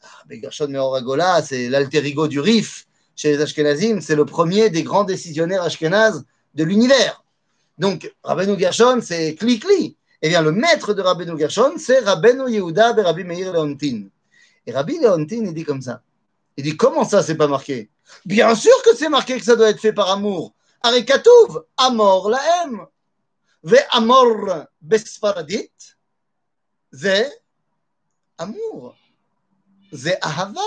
Rabbeinu 0.00 0.42
Gershon 0.42 0.68
Meoragola, 0.68 1.42
c'est 1.42 1.68
l'alter 1.68 2.04
ego 2.06 2.28
du 2.28 2.38
Rif 2.38 2.86
chez 3.16 3.32
les 3.32 3.42
Ashkenazim, 3.42 4.00
c'est 4.00 4.14
le 4.14 4.24
premier 4.24 4.70
des 4.70 4.84
grands 4.84 5.02
décisionnaires 5.04 5.62
ashkenazes 5.62 6.24
de 6.54 6.62
l'univers. 6.62 7.24
Donc, 7.78 8.12
Rabbeinu 8.22 8.56
Gershon, 8.58 9.00
c'est 9.02 9.34
Kli-Kli. 9.34 9.96
Eh 10.20 10.28
bien, 10.28 10.42
le 10.42 10.52
maître 10.52 10.94
de 10.94 11.02
Rabbeinu 11.02 11.38
Gershon, 11.38 11.74
c'est 11.78 12.00
Rabbeinu 12.00 12.50
Yehuda 12.50 12.92
ben 12.92 13.02
et 13.02 13.06
Rabbi 13.06 13.24
Meir 13.24 13.52
Leontin. 13.52 14.08
Et 14.66 14.72
Rabbi 14.72 14.98
Leontin, 14.98 15.44
il 15.44 15.54
dit 15.54 15.64
comme 15.64 15.82
ça. 15.82 16.02
Il 16.56 16.64
dit, 16.64 16.76
comment 16.76 17.04
ça, 17.04 17.22
c'est 17.22 17.36
pas 17.36 17.46
marqué? 17.46 17.88
Bien 18.24 18.54
sûr 18.54 18.74
que 18.84 18.96
c'est 18.96 19.08
marqué 19.08 19.38
que 19.38 19.44
ça 19.44 19.54
doit 19.54 19.70
être 19.70 19.80
fait 19.80 19.92
par 19.92 20.10
amour. 20.10 20.54
Arekatouv, 20.82 21.64
Amor 21.76 22.30
la 22.30 22.40
M. 22.64 22.86
Ve 23.62 23.76
Amor 23.90 24.66
Besfaradit, 24.80 25.70
Ze 26.92 27.24
Amour. 28.38 28.96
Ze 29.92 30.10
Ahava. 30.20 30.60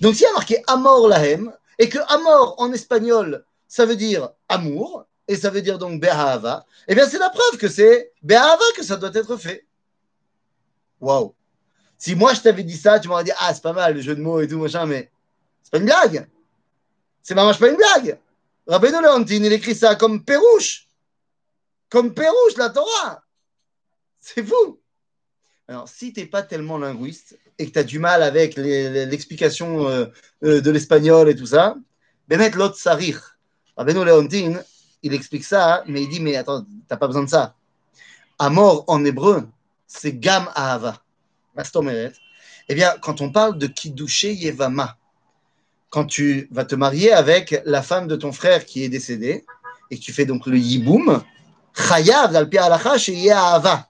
Donc, 0.00 0.14
s'il 0.14 0.24
y 0.24 0.26
a 0.26 0.32
marqué 0.32 0.62
Amor 0.66 1.08
la 1.08 1.20
et 1.78 1.88
que 1.88 1.98
Amor 2.12 2.56
en 2.58 2.72
espagnol, 2.72 3.44
ça 3.70 3.86
veut 3.86 3.96
dire 3.96 4.30
amour, 4.48 5.06
et 5.30 5.36
ça 5.36 5.50
veut 5.50 5.62
dire 5.62 5.78
donc 5.78 6.00
be'ahava, 6.00 6.66
eh 6.88 6.94
bien 6.94 7.08
c'est 7.08 7.18
la 7.18 7.30
preuve 7.30 7.58
que 7.58 7.68
c'est 7.68 8.12
be'ahava 8.22 8.64
que 8.76 8.82
ça 8.82 8.96
doit 8.96 9.12
être 9.14 9.36
fait. 9.36 9.66
Waouh! 11.00 11.34
Si 11.96 12.14
moi 12.14 12.34
je 12.34 12.40
t'avais 12.40 12.64
dit 12.64 12.76
ça, 12.76 12.98
tu 13.00 13.08
m'aurais 13.08 13.24
dit 13.24 13.32
ah 13.38 13.54
c'est 13.54 13.62
pas 13.62 13.72
mal 13.72 13.94
le 13.94 14.00
jeu 14.00 14.14
de 14.14 14.20
mots 14.20 14.40
et 14.40 14.48
tout 14.48 14.58
machin, 14.58 14.86
mais 14.86 15.10
c'est 15.62 15.70
pas 15.70 15.78
une 15.78 15.84
blague. 15.84 16.28
C'est 17.22 17.34
vraiment 17.34 17.54
pas 17.54 17.68
une 17.68 17.76
blague. 17.76 18.18
Rabbeinu 18.66 19.02
Leontine, 19.02 19.44
il 19.44 19.52
écrit 19.52 19.74
ça 19.74 19.94
comme 19.94 20.24
Pérouche 20.24 20.88
comme 21.90 22.14
Pérouche, 22.14 22.56
la 22.56 22.70
Torah. 22.70 23.22
C'est 24.20 24.44
fou. 24.44 24.80
Alors, 25.68 25.88
si 25.88 26.12
tu 26.12 26.20
n'es 26.20 26.26
pas 26.26 26.42
tellement 26.42 26.78
linguiste 26.78 27.38
et 27.58 27.66
que 27.66 27.72
tu 27.72 27.78
as 27.78 27.84
du 27.84 27.98
mal 27.98 28.22
avec 28.22 28.56
l'explication 28.56 29.88
euh, 29.88 30.06
euh, 30.44 30.60
de 30.60 30.70
l'espagnol 30.70 31.28
et 31.28 31.36
tout 31.36 31.46
ça, 31.46 31.76
Bemet 32.28 32.50
Lot 32.50 32.74
Sarir, 32.74 33.38
Rabbeinu 33.76 34.04
Leontine, 34.04 34.64
il 35.02 35.14
explique 35.14 35.44
ça, 35.44 35.82
mais 35.86 36.02
il 36.02 36.08
dit 36.08 36.20
Mais 36.20 36.36
attends, 36.36 36.62
tu 36.62 36.68
n'as 36.90 36.96
pas 36.96 37.06
besoin 37.06 37.24
de 37.24 37.28
ça. 37.28 37.54
Amor 38.38 38.84
en 38.86 39.04
hébreu, 39.04 39.48
c'est 39.86 40.18
Gam 40.18 40.48
Ahava. 40.54 41.02
Eh 42.68 42.74
bien, 42.74 42.94
quand 43.02 43.20
on 43.20 43.30
parle 43.30 43.58
de 43.58 43.66
Kiddushe 43.66 44.24
Yevama, 44.24 44.96
quand 45.90 46.04
tu 46.04 46.48
vas 46.52 46.64
te 46.64 46.74
marier 46.74 47.12
avec 47.12 47.60
la 47.64 47.82
femme 47.82 48.06
de 48.06 48.16
ton 48.16 48.32
frère 48.32 48.64
qui 48.64 48.84
est 48.84 48.88
décédé, 48.88 49.44
et 49.90 49.98
que 49.98 50.02
tu 50.02 50.12
fais 50.12 50.24
donc 50.24 50.46
le 50.46 50.56
Yiboum, 50.56 51.22
chayav 51.74 52.32
d'al 52.32 52.48
alacha 52.56 53.12
ava 53.54 53.88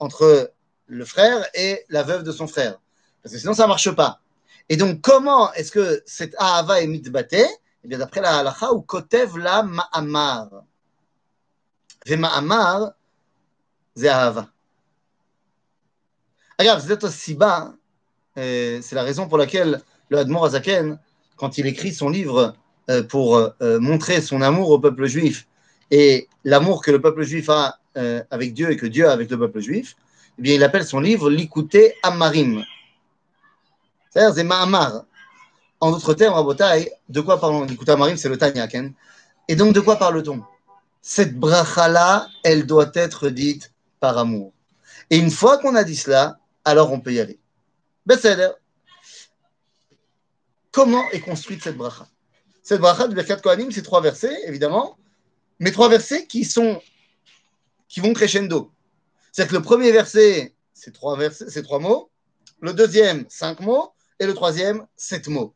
entre 0.00 0.52
le 0.86 1.04
frère 1.04 1.46
et 1.54 1.84
la 1.88 2.02
veuve 2.02 2.24
de 2.24 2.32
son 2.32 2.46
frère. 2.46 2.78
Parce 3.22 3.34
que 3.34 3.40
sinon, 3.40 3.54
ça 3.54 3.62
ne 3.62 3.68
marche 3.68 3.90
pas. 3.92 4.20
Et 4.68 4.76
donc, 4.76 5.00
comment 5.00 5.52
est-ce 5.54 5.70
que 5.70 6.02
cette 6.04 6.34
ahava 6.38 6.82
est 6.82 6.86
mitbate 6.86 7.36
Eh 7.84 7.88
bien, 7.88 7.98
d'après 7.98 8.20
la 8.20 8.38
halacha, 8.38 8.72
ou 8.72 8.80
kotev 8.80 9.36
la 9.38 9.62
ma'amar. 9.62 10.48
C'est 13.96 14.08
ahava. 14.08 14.48
Regarde, 16.58 16.80
c'est 16.80 17.04
aussi 17.04 17.34
bas. 17.34 17.74
C'est 18.34 18.92
la 18.92 19.02
raison 19.02 19.28
pour 19.28 19.38
laquelle 19.38 19.82
le 20.08 20.18
Admor 20.18 20.46
Azaken, 20.46 20.98
quand 21.36 21.58
il 21.58 21.66
écrit 21.66 21.92
son 21.92 22.08
livre 22.08 22.54
euh, 22.90 23.02
pour 23.02 23.36
euh, 23.36 23.78
montrer 23.80 24.20
son 24.20 24.42
amour 24.42 24.70
au 24.70 24.78
peuple 24.78 25.06
juif 25.06 25.46
et 25.90 26.28
l'amour 26.44 26.82
que 26.82 26.90
le 26.90 27.00
peuple 27.00 27.22
juif 27.22 27.48
a 27.48 27.78
euh, 27.96 28.22
avec 28.30 28.52
Dieu 28.54 28.70
et 28.70 28.76
que 28.76 28.86
Dieu 28.86 29.08
a 29.08 29.12
avec 29.12 29.30
le 29.30 29.38
peuple 29.38 29.60
juif, 29.60 29.96
eh 30.38 30.42
bien, 30.42 30.54
il 30.54 30.62
appelle 30.62 30.84
son 30.84 31.00
livre 31.00 31.30
L'Ikouté 31.30 31.94
Amarim. 32.02 32.64
C'est-à-dire, 34.10 34.34
c'est 34.34 34.44
Ma'amar. 34.44 35.04
En 35.84 35.90
d'autres 35.90 36.14
termes, 36.14 36.32
Rabotai, 36.32 36.90
de 37.10 37.20
quoi 37.20 37.38
parlons 37.38 37.66
L'Ikouté 37.66 37.92
Amarim, 37.92 38.16
c'est 38.16 38.30
le 38.30 38.38
Tanyak. 38.38 38.74
Hein. 38.74 38.92
et 39.48 39.54
donc, 39.54 39.74
de 39.74 39.80
quoi 39.80 39.96
parle-t-on? 39.96 40.42
Cette 41.02 41.38
bracha-là, 41.38 42.26
elle 42.42 42.64
doit 42.64 42.90
être 42.94 43.28
dite 43.28 43.70
par 44.00 44.16
amour. 44.16 44.54
Et 45.10 45.18
une 45.18 45.30
fois 45.30 45.58
qu'on 45.58 45.74
a 45.74 45.84
dit 45.84 45.94
cela, 45.94 46.38
alors 46.64 46.90
on 46.90 47.00
peut 47.00 47.12
y 47.12 47.20
aller. 47.20 47.38
Besséder. 48.06 48.48
Comment 50.72 51.04
est 51.10 51.20
construite 51.20 51.62
cette 51.62 51.76
bracha? 51.76 52.08
Cette 52.62 52.80
bracha 52.80 53.06
du 53.06 53.14
Birkat 53.14 53.36
Kohanim, 53.36 53.70
c'est 53.70 53.82
trois 53.82 54.00
versets, 54.00 54.38
évidemment. 54.46 54.96
mais 55.58 55.70
trois 55.70 55.90
versets 55.90 56.26
qui 56.26 56.46
sont 56.46 56.80
qui 57.88 58.00
vont 58.00 58.14
crescendo. 58.14 58.72
C'est-à-dire 59.32 59.50
que 59.50 59.56
le 59.56 59.62
premier 59.62 59.92
verset, 59.92 60.54
c'est 60.72 60.94
trois 60.94 61.18
c'est 61.30 61.62
trois 61.62 61.78
mots. 61.78 62.10
Le 62.62 62.72
deuxième, 62.72 63.26
cinq 63.28 63.60
mots. 63.60 63.92
Et 64.18 64.26
le 64.26 64.32
troisième, 64.32 64.86
sept 64.96 65.28
mots. 65.28 65.54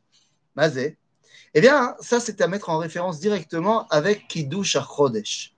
Eh 1.54 1.60
bien, 1.60 1.94
ça, 2.00 2.20
c'est 2.20 2.40
à 2.40 2.48
mettre 2.48 2.68
en 2.70 2.78
référence 2.78 3.20
directement 3.20 3.86
avec 3.88 4.28
Kiddush 4.28 4.76
HaChodesh. 4.76 5.54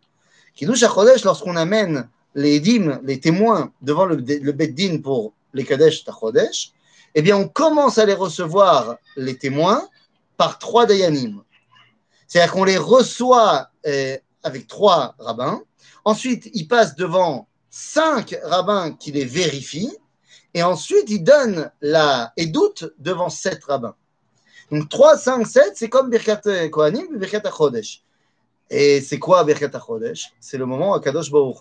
Kiddush 0.55 0.83
HaChodesh, 0.83 1.25
lorsqu'on 1.25 1.57
amène 1.57 2.09
les 2.35 2.61
dîmes, 2.61 3.01
les 3.03 3.19
témoins 3.19 3.73
devant 3.83 4.05
le, 4.05 4.17
le 4.17 4.53
Beddin 4.53 5.01
pour 5.03 5.33
les 5.53 5.65
Kadesh 5.65 6.05
HaChodesh, 6.07 6.73
eh 7.15 7.23
bien, 7.23 7.37
on 7.37 7.49
commence 7.49 7.99
à 7.99 8.07
les 8.07 8.15
recevoir, 8.15 8.97
les 9.17 9.37
témoins, 9.37 9.89
par 10.37 10.59
trois 10.59 10.87
Dayanim. 10.87 11.43
C'est-à-dire 12.27 12.53
qu'on 12.53 12.65
les 12.65 12.79
reçoit 12.79 13.71
euh, 13.87 14.17
avec 14.43 14.69
trois 14.69 15.17
rabbins. 15.19 15.63
Ensuite, 16.05 16.49
ils 16.55 16.69
passent 16.69 16.95
devant 16.95 17.49
cinq 17.71 18.37
rabbins 18.45 18.93
qui 18.93 19.11
les 19.11 19.25
vérifient. 19.25 19.97
Et 20.55 20.63
ensuite, 20.63 21.11
ils 21.11 21.23
donnent 21.23 21.71
la 21.81 22.33
édoute 22.37 22.85
devant 22.99 23.29
sept 23.29 23.65
rabbins. 23.65 23.97
Donc 24.71 24.89
3, 24.89 25.19
5, 25.19 25.47
7, 25.47 25.73
c'est 25.75 25.89
comme 25.89 26.11
Birkat 26.11 26.43
Kohanim 26.71 27.17
Birkat 27.17 27.43
HaChodesh. 27.45 28.03
Et 28.71 29.01
c'est 29.01 29.19
quoi 29.19 29.43
Birkat 29.45 29.71
HaChodesh 29.75 30.33
C'est 30.41 30.59
le 30.59 30.67
moment 30.67 30.95
où 30.95 31.01
Kadosh 31.01 31.31
Baruch 31.31 31.59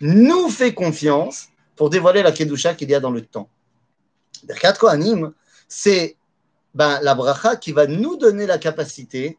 nous 0.00 0.48
fait 0.48 0.74
confiance 0.74 1.48
pour 1.74 1.90
dévoiler 1.90 2.22
la 2.22 2.32
Kedusha 2.32 2.74
qu'il 2.74 2.90
y 2.90 2.94
a 2.94 3.00
dans 3.00 3.10
le 3.10 3.24
temps. 3.24 3.48
Birkat 4.44 4.74
Kohanim, 4.74 5.32
c'est 5.68 6.16
ben, 6.74 7.00
la 7.02 7.14
bracha 7.14 7.56
qui 7.56 7.72
va 7.72 7.86
nous 7.86 8.16
donner 8.16 8.46
la 8.46 8.58
capacité 8.58 9.38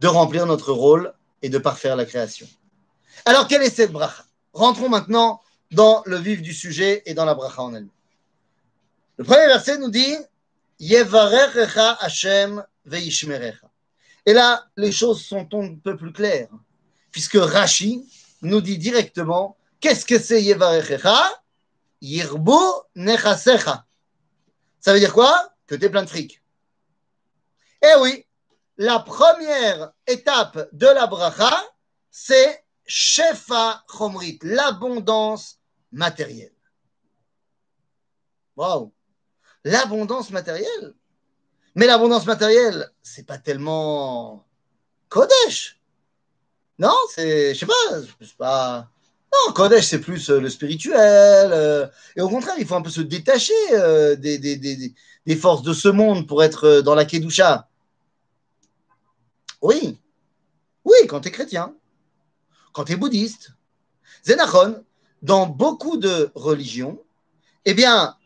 de 0.00 0.08
remplir 0.08 0.46
notre 0.46 0.72
rôle 0.72 1.12
et 1.42 1.48
de 1.48 1.58
parfaire 1.58 1.96
la 1.96 2.04
création. 2.04 2.46
Alors, 3.24 3.48
quelle 3.48 3.62
est 3.62 3.70
cette 3.70 3.92
bracha? 3.92 4.24
Rentrons 4.52 4.88
maintenant 4.88 5.40
dans 5.70 6.02
le 6.06 6.16
vif 6.16 6.42
du 6.42 6.52
sujet 6.52 7.02
et 7.06 7.14
dans 7.14 7.24
la 7.24 7.34
bracha 7.34 7.62
en 7.62 7.74
elle-même. 7.74 7.90
Le 9.16 9.24
premier 9.24 9.46
verset 9.46 9.78
nous 9.78 9.90
dit 9.90 10.14
Et 10.80 11.02
là, 14.32 14.66
les 14.76 14.92
choses 14.92 15.24
sont 15.24 15.48
un 15.52 15.74
peu 15.76 15.96
plus 15.96 16.12
claires, 16.12 16.50
puisque 17.10 17.36
Rashi 17.36 18.08
nous 18.42 18.60
dit 18.60 18.78
directement 18.78 19.56
qu'est-ce 19.80 20.04
que 20.06 20.18
c'est 20.18 20.42
Yevarechecha? 20.42 21.42
Yirbu 22.00 22.52
nechasecha. 22.94 23.86
Ça 24.80 24.92
veut 24.92 25.00
dire 25.00 25.12
quoi? 25.12 25.52
Que 25.66 25.74
tu 25.74 25.84
es 25.86 25.90
plein 25.90 26.04
de 26.04 26.08
fric. 26.08 26.40
Eh 27.82 28.00
oui, 28.00 28.24
la 28.76 29.00
première 29.00 29.92
étape 30.06 30.68
de 30.72 30.86
la 30.86 31.06
bracha, 31.08 31.52
c'est 32.10 32.64
Shefa 32.86 33.84
Chomrit, 33.88 34.38
l'abondance 34.42 35.58
matérielle. 35.90 36.54
Waouh! 38.56 38.92
L'abondance 39.64 40.30
matérielle. 40.30 40.94
Mais 41.74 41.86
l'abondance 41.86 42.26
matérielle, 42.26 42.90
c'est 43.02 43.26
pas 43.26 43.38
tellement 43.38 44.46
Kodesh. 45.08 45.80
Non, 46.78 46.94
c'est, 47.14 47.54
je 47.54 47.58
sais 47.60 47.66
pas, 47.66 47.74
c'est 48.20 48.36
pas. 48.36 48.90
Non, 49.32 49.52
Kodesh, 49.52 49.86
c'est 49.86 50.00
plus 50.00 50.30
euh, 50.30 50.40
le 50.40 50.48
spirituel. 50.48 50.96
Euh, 51.52 51.86
et 52.16 52.20
au 52.20 52.28
contraire, 52.28 52.54
il 52.58 52.66
faut 52.66 52.74
un 52.74 52.82
peu 52.82 52.90
se 52.90 53.00
détacher 53.00 53.52
euh, 53.72 54.16
des, 54.16 54.38
des, 54.38 54.56
des, 54.56 54.94
des, 55.26 55.36
forces 55.36 55.62
de 55.62 55.72
ce 55.72 55.88
monde 55.88 56.26
pour 56.26 56.42
être 56.42 56.80
dans 56.80 56.94
la 56.94 57.04
Kedusha. 57.04 57.68
Oui, 59.60 59.98
oui, 60.84 60.96
quand 61.08 61.20
tu 61.20 61.28
es 61.28 61.32
chrétien, 61.32 61.74
quand 62.72 62.84
tu 62.84 62.92
es 62.92 62.96
bouddhiste. 62.96 63.52
Zénachon, 64.24 64.84
dans 65.22 65.46
beaucoup 65.46 65.96
de 65.96 66.30
religions, 66.34 67.02
eh 67.64 67.74
bien, 67.74 68.16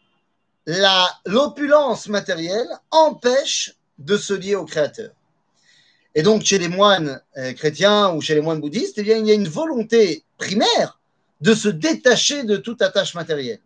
l'opulence 0.67 2.09
matérielle 2.09 2.69
empêche 2.91 3.77
de 3.99 4.17
se 4.17 4.33
lier 4.33 4.55
au 4.55 4.65
Créateur. 4.65 5.11
Et 6.15 6.23
donc, 6.23 6.43
chez 6.43 6.59
les 6.59 6.69
moines 6.69 7.21
euh, 7.37 7.53
chrétiens 7.55 8.13
ou 8.13 8.21
chez 8.21 8.35
les 8.35 8.41
moines 8.41 8.61
bouddhistes, 8.61 8.99
eh 8.99 9.03
bien, 9.03 9.17
il 9.17 9.27
y 9.27 9.31
a 9.31 9.35
une 9.35 9.49
volonté 9.49 10.25
primaire 10.37 11.01
de 11.41 11.55
se 11.55 11.69
détacher 11.69 12.45
de 12.45 12.57
toute 12.57 12.83
attache 12.83 13.15
matérielle. 13.15 13.61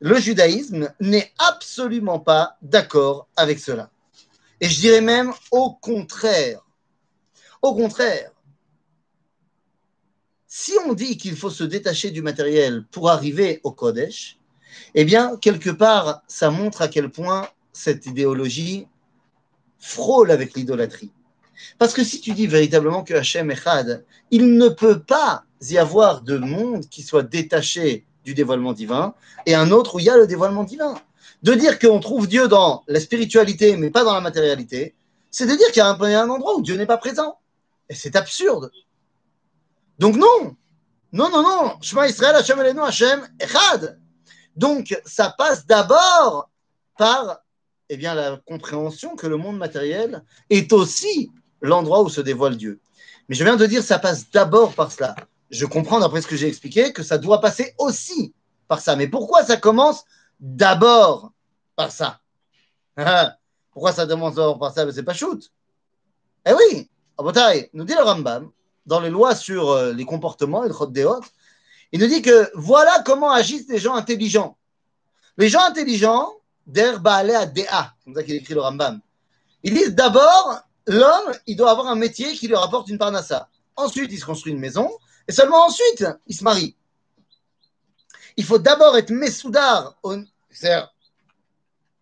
Le 0.00 0.20
judaïsme 0.20 0.92
n'est 1.00 1.32
absolument 1.38 2.20
pas 2.20 2.56
d'accord 2.62 3.28
avec 3.36 3.58
cela. 3.58 3.90
Et 4.60 4.68
je 4.68 4.78
dirais 4.78 5.00
même 5.00 5.32
au 5.50 5.72
contraire. 5.72 6.60
Au 7.62 7.74
contraire, 7.74 8.30
si 10.46 10.72
on 10.86 10.92
dit 10.92 11.16
qu'il 11.16 11.36
faut 11.36 11.50
se 11.50 11.64
détacher 11.64 12.10
du 12.10 12.22
matériel 12.22 12.84
pour 12.90 13.10
arriver 13.10 13.60
au 13.64 13.72
Kodesh, 13.72 14.37
eh 14.94 15.04
bien, 15.04 15.36
quelque 15.40 15.70
part, 15.70 16.22
ça 16.28 16.50
montre 16.50 16.82
à 16.82 16.88
quel 16.88 17.10
point 17.10 17.48
cette 17.72 18.06
idéologie 18.06 18.86
frôle 19.78 20.30
avec 20.30 20.54
l'idolâtrie. 20.54 21.12
Parce 21.78 21.92
que 21.92 22.04
si 22.04 22.20
tu 22.20 22.32
dis 22.32 22.46
véritablement 22.46 23.02
que 23.02 23.14
Hachem 23.14 23.50
est 23.50 23.62
Chad, 23.62 24.04
il 24.30 24.54
ne 24.54 24.68
peut 24.68 25.00
pas 25.00 25.44
y 25.62 25.78
avoir 25.78 26.22
de 26.22 26.38
monde 26.38 26.88
qui 26.88 27.02
soit 27.02 27.22
détaché 27.22 28.04
du 28.24 28.34
dévoilement 28.34 28.72
divin 28.72 29.14
et 29.46 29.54
un 29.54 29.70
autre 29.70 29.96
où 29.96 29.98
il 29.98 30.06
y 30.06 30.10
a 30.10 30.16
le 30.16 30.26
dévoilement 30.26 30.64
divin. 30.64 30.94
De 31.42 31.54
dire 31.54 31.78
qu'on 31.78 32.00
trouve 32.00 32.26
Dieu 32.26 32.48
dans 32.48 32.82
la 32.88 33.00
spiritualité 33.00 33.76
mais 33.76 33.90
pas 33.90 34.04
dans 34.04 34.14
la 34.14 34.20
matérialité, 34.20 34.94
c'est 35.30 35.46
de 35.46 35.54
dire 35.54 35.68
qu'il 35.68 35.78
y 35.78 35.80
a 35.80 35.88
un, 35.88 36.28
endroit 36.28 36.56
où 36.56 36.62
Dieu 36.62 36.76
n'est 36.76 36.86
pas 36.86 36.98
présent. 36.98 37.38
Et 37.88 37.94
c'est 37.94 38.16
absurde. 38.16 38.70
Donc 39.98 40.16
non, 40.16 40.56
non, 41.12 41.30
non, 41.30 41.42
non, 41.42 41.80
Shema 41.80 42.08
Israël, 42.08 42.36
Hachem 42.36 42.58
Hachem 42.60 43.28
Echad. 43.40 43.98
Donc 44.58 45.00
ça 45.04 45.30
passe 45.38 45.66
d'abord 45.66 46.50
par 46.98 47.38
eh 47.88 47.96
bien, 47.96 48.14
la 48.14 48.36
compréhension 48.44 49.14
que 49.14 49.26
le 49.26 49.36
monde 49.36 49.56
matériel 49.56 50.22
est 50.50 50.72
aussi 50.72 51.30
l'endroit 51.62 52.02
où 52.02 52.08
se 52.08 52.20
dévoile 52.20 52.56
Dieu. 52.56 52.80
Mais 53.28 53.36
je 53.36 53.44
viens 53.44 53.56
de 53.56 53.66
dire 53.66 53.82
ça 53.82 54.00
passe 54.00 54.28
d'abord 54.30 54.74
par 54.74 54.90
cela. 54.90 55.14
Je 55.50 55.64
comprends 55.64 56.00
d'après 56.00 56.20
ce 56.20 56.26
que 56.26 56.36
j'ai 56.36 56.48
expliqué 56.48 56.92
que 56.92 57.04
ça 57.04 57.18
doit 57.18 57.40
passer 57.40 57.74
aussi 57.78 58.34
par 58.66 58.80
ça. 58.80 58.96
Mais 58.96 59.06
pourquoi 59.06 59.44
ça 59.44 59.56
commence 59.56 60.04
d'abord 60.40 61.32
par 61.76 61.92
ça? 61.92 62.20
Pourquoi 63.70 63.92
ça 63.92 64.06
commence 64.06 64.34
d'abord 64.34 64.58
par 64.58 64.74
ça? 64.74 64.90
C'est 64.92 65.04
pas 65.04 65.14
shoot. 65.14 65.50
Eh 66.44 66.52
oui, 66.52 66.90
Abotai, 67.16 67.70
nous 67.72 67.84
dit 67.84 67.94
le 67.94 68.02
Rambam, 68.02 68.50
dans 68.86 69.00
les 69.00 69.10
lois 69.10 69.36
sur 69.36 69.70
euh, 69.70 69.92
les 69.92 70.04
comportements 70.04 70.64
et 70.64 70.68
le 70.68 70.74
Chod 70.74 70.92
il 71.92 72.00
nous 72.00 72.06
dit 72.06 72.22
que 72.22 72.50
voilà 72.54 73.02
comment 73.04 73.30
agissent 73.30 73.68
les 73.68 73.78
gens 73.78 73.94
intelligents. 73.94 74.56
Les 75.36 75.48
gens 75.48 75.62
intelligents, 75.64 76.32
der 76.66 77.00
baale 77.00 77.30
à 77.30 77.46
dea, 77.46 77.94
comme 78.04 78.14
ça 78.14 78.22
qu'il 78.22 78.34
écrit 78.34 78.54
le 78.54 78.60
Rambam. 78.60 79.00
Ils 79.62 79.74
disent 79.74 79.94
d'abord, 79.94 80.60
l'homme, 80.86 81.32
il 81.46 81.56
doit 81.56 81.70
avoir 81.70 81.86
un 81.88 81.94
métier 81.94 82.32
qui 82.34 82.48
lui 82.48 82.56
rapporte 82.56 82.88
une 82.88 82.98
parnassa. 82.98 83.48
Ensuite, 83.76 84.12
il 84.12 84.18
se 84.18 84.26
construit 84.26 84.52
une 84.52 84.58
maison, 84.58 84.90
et 85.26 85.32
seulement 85.32 85.64
ensuite, 85.64 86.04
il 86.26 86.36
se 86.36 86.44
marie. 86.44 86.76
Il 88.36 88.44
faut 88.44 88.58
d'abord 88.58 88.96
être 88.96 89.10
messoudar, 89.10 89.98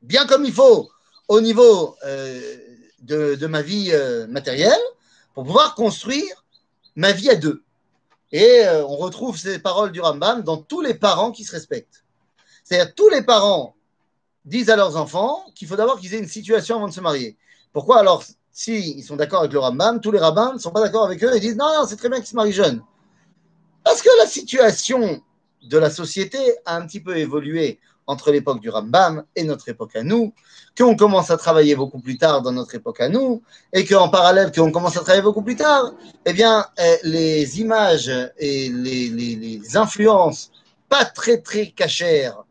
bien 0.03 0.27
comme 0.27 0.45
il 0.45 0.53
faut, 0.53 0.91
au 1.29 1.41
niveau 1.41 1.97
euh, 2.05 2.57
de, 3.01 3.47
ma 3.47 3.63
vie 3.63 3.91
euh, 3.93 4.27
matérielle, 4.27 4.81
pour 5.35 5.45
pouvoir 5.45 5.75
construire 5.75 6.45
ma 6.95 7.13
vie 7.13 7.31
à 7.31 7.37
deux. 7.37 7.63
Et 8.33 8.63
euh, 8.65 8.85
on 8.87 8.97
retrouve 8.97 9.39
ces 9.39 9.59
paroles 9.59 9.93
du 9.93 10.01
Rambam 10.01 10.43
dans 10.43 10.57
tous 10.57 10.81
les 10.81 10.95
parents 10.95 11.31
qui 11.31 11.45
se 11.45 11.53
respectent. 11.53 12.05
C'est-à-dire 12.65 12.95
tous 12.95 13.09
les 13.09 13.23
parents 13.23 13.77
disent 14.45 14.71
à 14.71 14.77
leurs 14.77 14.97
enfants 14.97 15.45
qu'il 15.55 15.69
faut 15.69 15.77
d'abord 15.77 16.01
qu'ils 16.01 16.15
aient 16.15 16.19
une 16.19 16.29
situation 16.29 16.77
avant 16.77 16.89
de 16.89 16.93
se 16.93 17.01
marier. 17.01 17.37
Pourquoi? 17.73 17.99
Alors, 17.99 18.25
s'ils 18.53 19.05
sont 19.05 19.17
d'accord 19.17 19.41
avec 19.41 19.53
le 19.53 19.59
Rambam, 19.59 20.01
tous 20.01 20.11
les 20.11 20.19
rabbins 20.19 20.55
ne 20.55 20.59
sont 20.59 20.71
pas 20.71 20.81
d'accord 20.81 21.05
avec 21.05 21.23
eux 21.23 21.35
et 21.35 21.41
disent 21.41 21.57
non, 21.57 21.73
non, 21.75 21.87
c'est 21.87 21.97
très 21.97 22.09
bien 22.09 22.19
qu'ils 22.19 22.29
se 22.29 22.37
marient 22.37 22.53
jeunes. 22.53 22.83
Parce 23.85 24.03
que 24.03 24.09
la 24.19 24.27
situation 24.27 25.23
de 25.63 25.79
la 25.79 25.91
société 25.91 26.39
a 26.65 26.77
un 26.77 26.87
petit 26.87 27.01
peu 27.01 27.17
évolué 27.17 27.79
entre 28.07 28.31
l'époque 28.31 28.61
du 28.61 28.71
Rambam 28.71 29.25
et 29.35 29.45
notre 29.45 29.69
époque 29.69 29.97
à 29.97 30.03
nous, 30.03 30.33
qu'on 30.77 30.97
commence 30.97 31.31
à 31.31 31.37
travailler 31.37 31.75
beaucoup 31.75 31.99
plus 31.99 32.19
tard 32.19 32.43
dans 32.43 32.53
notre 32.53 32.75
époque 32.75 33.01
à 33.01 33.09
nous, 33.09 33.43
et 33.73 33.85
qu'en 33.85 34.09
parallèle, 34.09 34.53
qu'on 34.53 34.71
commence 34.71 34.97
à 34.97 35.01
travailler 35.01 35.23
beaucoup 35.23 35.43
plus 35.43 35.57
tard, 35.57 35.93
eh 36.25 36.33
bien, 36.33 36.67
eh, 36.79 36.99
les 37.03 37.61
images 37.61 38.11
et 38.39 38.69
les, 38.69 39.77
influences 39.77 40.51
pas 40.89 41.05
très 41.05 41.39
très 41.39 41.69
cachères 41.69 42.45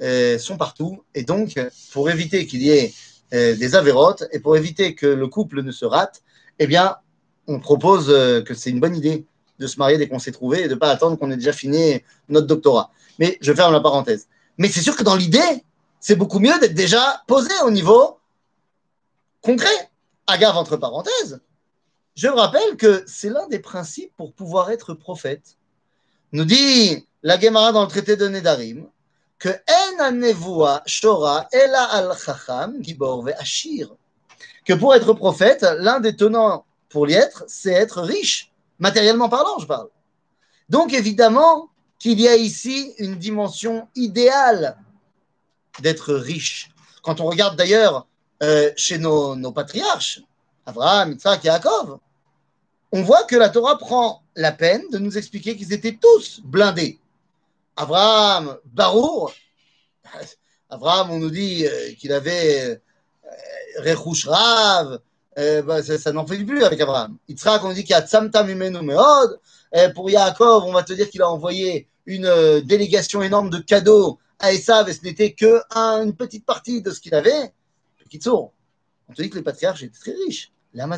eh, 0.00 0.38
sont 0.38 0.56
partout, 0.56 1.02
et 1.14 1.22
donc, 1.22 1.60
pour 1.92 2.10
éviter 2.10 2.46
qu'il 2.46 2.62
y 2.62 2.70
ait 2.70 2.92
eh, 3.30 3.54
des 3.54 3.74
avérotes, 3.76 4.24
et 4.32 4.40
pour 4.40 4.56
éviter 4.56 4.94
que 4.94 5.06
le 5.06 5.28
couple 5.28 5.62
ne 5.62 5.70
se 5.70 5.84
rate, 5.84 6.22
eh 6.58 6.66
bien, 6.66 6.96
on 7.46 7.60
propose 7.60 8.10
euh, 8.10 8.42
que 8.42 8.54
c'est 8.54 8.70
une 8.70 8.80
bonne 8.80 8.96
idée 8.96 9.26
de 9.58 9.66
se 9.66 9.78
marier 9.78 9.98
dès 9.98 10.08
qu'on 10.08 10.18
s'est 10.18 10.32
trouvé 10.32 10.62
et 10.62 10.68
de 10.68 10.74
ne 10.74 10.78
pas 10.78 10.90
attendre 10.90 11.18
qu'on 11.18 11.30
ait 11.30 11.36
déjà 11.36 11.52
fini 11.52 12.00
notre 12.28 12.46
doctorat. 12.46 12.90
Mais 13.18 13.38
je 13.40 13.52
ferme 13.52 13.72
la 13.72 13.80
parenthèse. 13.80 14.28
Mais 14.58 14.68
c'est 14.68 14.82
sûr 14.82 14.96
que 14.96 15.04
dans 15.04 15.16
l'idée, 15.16 15.64
c'est 16.00 16.16
beaucoup 16.16 16.40
mieux 16.40 16.58
d'être 16.58 16.74
déjà 16.74 17.22
posé 17.26 17.50
au 17.64 17.70
niveau 17.70 18.18
concret. 19.42 19.90
Agave 20.26 20.56
entre 20.56 20.76
parenthèses. 20.76 21.40
Je 22.14 22.28
vous 22.28 22.36
rappelle 22.36 22.76
que 22.76 23.04
c'est 23.06 23.30
l'un 23.30 23.46
des 23.46 23.60
principes 23.60 24.12
pour 24.16 24.34
pouvoir 24.34 24.70
être 24.70 24.92
prophète. 24.92 25.56
Nous 26.32 26.44
dit 26.44 27.06
la 27.22 27.40
Gemara 27.40 27.72
dans 27.72 27.82
le 27.82 27.88
traité 27.88 28.16
de 28.16 28.28
Nedarim 28.28 28.86
que. 29.38 29.48
Que 34.64 34.74
pour 34.74 34.94
être 34.94 35.12
prophète, 35.14 35.62
l'un 35.78 36.00
des 36.00 36.16
tenants 36.16 36.66
pour 36.88 37.06
l'y 37.06 37.14
être, 37.14 37.44
c'est 37.46 37.72
être 37.72 38.02
riche, 38.02 38.52
matériellement 38.78 39.28
parlant, 39.28 39.58
je 39.58 39.66
parle. 39.66 39.88
Donc 40.68 40.92
évidemment 40.92 41.70
qu'il 41.98 42.20
y 42.20 42.28
a 42.28 42.36
ici 42.36 42.94
une 42.98 43.16
dimension 43.16 43.88
idéale 43.94 44.76
d'être 45.80 46.14
riche. 46.14 46.70
Quand 47.02 47.20
on 47.20 47.26
regarde 47.26 47.56
d'ailleurs 47.56 48.06
euh, 48.42 48.70
chez 48.76 48.98
nos, 48.98 49.52
patriarches, 49.52 50.20
Abraham, 50.66 51.12
Isaac 51.12 51.44
Yaakov, 51.44 51.98
on 52.92 53.02
voit 53.02 53.24
que 53.24 53.36
la 53.36 53.48
Torah 53.48 53.78
prend 53.78 54.22
la 54.36 54.52
peine 54.52 54.82
de 54.90 54.98
nous 54.98 55.18
expliquer 55.18 55.56
qu'ils 55.56 55.72
étaient 55.72 55.98
tous 56.00 56.40
blindés. 56.44 56.98
Abraham, 57.76 58.58
Barour, 58.64 59.32
Abraham, 60.70 61.10
on 61.10 61.18
nous 61.18 61.30
dit 61.30 61.66
euh, 61.66 61.92
qu'il 61.94 62.12
avait 62.12 62.70
euh, 62.70 62.76
euh, 65.38 65.62
bah, 65.62 65.82
ça, 65.82 66.12
n'en 66.12 66.26
fait 66.26 66.42
plus 66.44 66.62
avec 66.64 66.80
Abraham. 66.80 67.16
Yitzhak, 67.28 67.64
on 67.64 67.72
dit 67.72 67.82
qu'il 67.82 67.90
y 67.90 67.94
a 67.94 68.06
Tzamta 68.06 68.42
Mimenu 68.44 68.82
Meod. 68.82 69.40
pour 69.94 70.10
Yaakov, 70.10 70.64
on 70.64 70.72
va 70.72 70.82
te 70.82 70.92
dire 70.92 71.08
qu'il 71.08 71.22
a 71.22 71.30
envoyé 71.30 71.88
une 72.06 72.60
délégation 72.64 73.22
énorme 73.22 73.50
de 73.50 73.58
cadeaux 73.58 74.18
à 74.38 74.52
Esav 74.52 74.88
et 74.88 74.92
ce 74.92 75.02
n'était 75.02 75.32
que 75.32 75.60
une 75.76 76.14
petite 76.14 76.44
partie 76.44 76.82
de 76.82 76.90
ce 76.90 77.00
qu'il 77.00 77.14
avait. 77.14 77.52
Kitsour, 78.08 78.52
on 79.08 79.12
te 79.12 79.22
dit 79.22 79.28
que 79.28 79.36
les 79.36 79.42
patriarches 79.42 79.82
étaient 79.82 79.98
très 79.98 80.14
riches. 80.26 80.52
Lama 80.74 80.96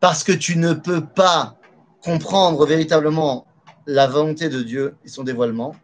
Parce 0.00 0.24
que 0.24 0.32
tu 0.32 0.56
ne 0.56 0.72
peux 0.72 1.04
pas 1.04 1.56
comprendre 2.02 2.64
véritablement 2.66 3.46
la 3.86 4.06
volonté 4.06 4.48
de 4.48 4.62
Dieu 4.62 4.94
et 5.04 5.08
son 5.08 5.22
dévoilement 5.22 5.74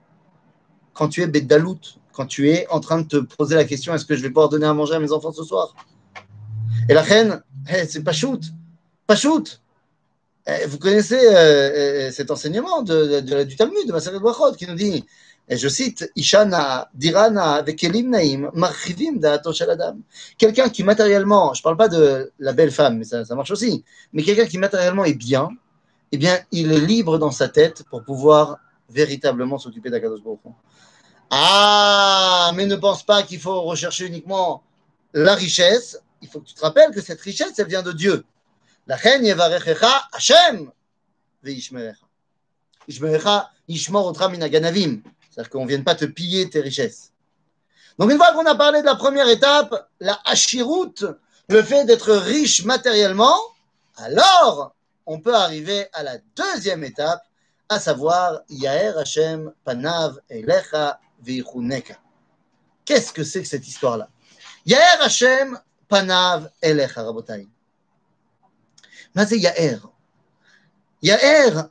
quand 0.97 1.09
tu 1.09 1.23
es 1.23 1.27
Beddalout, 1.27 1.79
quand 2.13 2.27
tu 2.27 2.51
es 2.51 2.67
en 2.69 2.81
train 2.81 3.03
de 3.03 3.07
te 3.07 3.17
poser 3.17 3.55
la 3.55 3.65
question 3.65 3.95
est-ce 3.95 4.07
que 4.07 4.17
je 4.17 4.23
vais 4.23 4.31
pouvoir 4.31 4.49
donner 4.49 4.67
à 4.67 4.73
manger 4.73 4.95
à 4.95 4.99
mes 4.99 5.13
enfants 5.13 5.33
ce 5.33 5.45
soir? 5.45 5.75
Et 6.89 6.95
la 6.95 7.03
reine, 7.03 7.43
c'est 7.89 8.05
pas 8.05 8.13
shoot, 8.13 8.43
pas 9.07 9.17
shoot. 9.17 9.61
Eh, 10.47 10.67
vous 10.67 10.79
connaissez 10.79 11.19
euh, 11.19 11.33
euh, 11.35 12.11
cet 12.13 12.31
enseignement 12.31 12.83
de, 12.83 13.43
du 13.43 13.57
Talmud, 13.57 13.85
de 13.85 13.93
Maseret 13.93 14.21
Brachot, 14.21 14.53
qui 14.53 14.67
nous 14.69 14.77
dit, 14.77 15.05
et 15.49 15.57
je 15.57 15.69
cite, 15.69 16.11
Ishana, 16.15 16.89
Dirana, 16.95 17.63
Vekelim 17.63 18.11
Naim, 18.11 18.51
Marchivim 18.55 19.19
Adam. 19.25 19.97
Quelqu'un 20.39 20.69
qui 20.69 20.85
matériellement, 20.85 21.53
je 21.55 21.61
ne 21.61 21.63
parle 21.65 21.77
pas 21.77 21.89
de 21.89 22.33
la 22.39 22.53
belle 22.53 22.71
femme, 22.71 22.99
mais 22.99 23.05
ça, 23.05 23.25
ça 23.25 23.35
marche 23.35 23.51
aussi, 23.51 23.85
mais 24.13 24.23
quelqu'un 24.23 24.47
qui 24.47 24.59
matériellement 24.59 25.05
est 25.05 25.15
bien, 25.15 25.49
eh 26.13 26.19
bien, 26.19 26.39
il 26.53 26.71
est 26.71 26.81
libre 26.81 27.19
dans 27.19 27.33
sa 27.33 27.49
tête 27.49 27.83
pour 27.91 28.05
pouvoir 28.05 28.59
véritablement 28.89 29.59
s'occuper 29.59 29.91
d'Akadosh 29.91 30.23
Baruch 30.23 30.39
Ah, 31.31 32.53
mais 32.55 32.67
ne 32.67 32.77
pense 32.77 33.05
pas 33.05 33.25
qu'il 33.25 33.41
faut 33.41 33.63
rechercher 33.63 34.07
uniquement 34.07 34.63
la 35.13 35.35
richesse. 35.35 36.01
Il 36.27 36.29
faut 36.29 36.41
que 36.41 36.49
tu 36.49 36.55
te 36.55 36.61
rappelles 36.61 36.91
que 36.91 37.01
cette 37.01 37.21
richesse, 37.21 37.57
elle 37.57 37.69
vient 37.69 37.85
de 37.85 37.93
Dieu. 37.93 38.25
La 38.89 38.97
Hashem 38.97 40.73
ve'ishmerecha. 41.45 42.05
Ishmerecha 42.89 43.51
ishmor 43.69 44.07
otra 44.07 44.29
minaganavim. 44.29 45.03
C'est-à-dire 45.31 45.51
qu'on 45.51 45.63
ne 45.63 45.69
vienne 45.69 45.85
pas 45.85 45.95
te 45.95 46.05
piller 46.05 46.51
tes 46.51 46.61
richesses. 46.61 47.13
Donc, 47.97 48.11
une 48.11 48.17
fois 48.17 48.33
qu'on 48.33 48.45
a 48.45 48.57
parlé 48.57 48.81
de 48.81 48.87
la 48.87 48.97
première 48.97 49.29
étape, 49.29 49.89
la 50.01 50.19
hashirut, 50.25 50.95
le 51.49 51.63
fait 51.63 51.85
d'être 51.85 52.13
riche 52.13 52.65
matériellement, 52.65 53.37
alors 53.97 54.75
on 55.07 55.21
peut 55.21 55.35
arriver 55.35 55.87
à 55.93 56.03
la 56.03 56.19
deuxième 56.35 56.83
étape, 56.83 57.23
à 57.69 57.79
savoir 57.79 58.41
Yaher 58.49 58.99
Hashem 58.99 59.53
Panav 59.65 60.19
Elecha 60.29 60.99
Vichuneka. 61.23 61.95
Qu'est-ce 62.85 63.13
que 63.13 63.23
c'est 63.23 63.43
que 63.43 63.49
cette 63.49 63.69
histoire-là? 63.69 64.09
Yaher 64.65 65.03
Hashem 65.03 65.57
Panav 65.89 66.51
Elecha 66.63 67.03
Rabotai. 67.03 67.49
Mais 69.15 69.27
c'est 69.27 69.39
Yaher. 69.39 69.79
Yaher, 71.03 71.63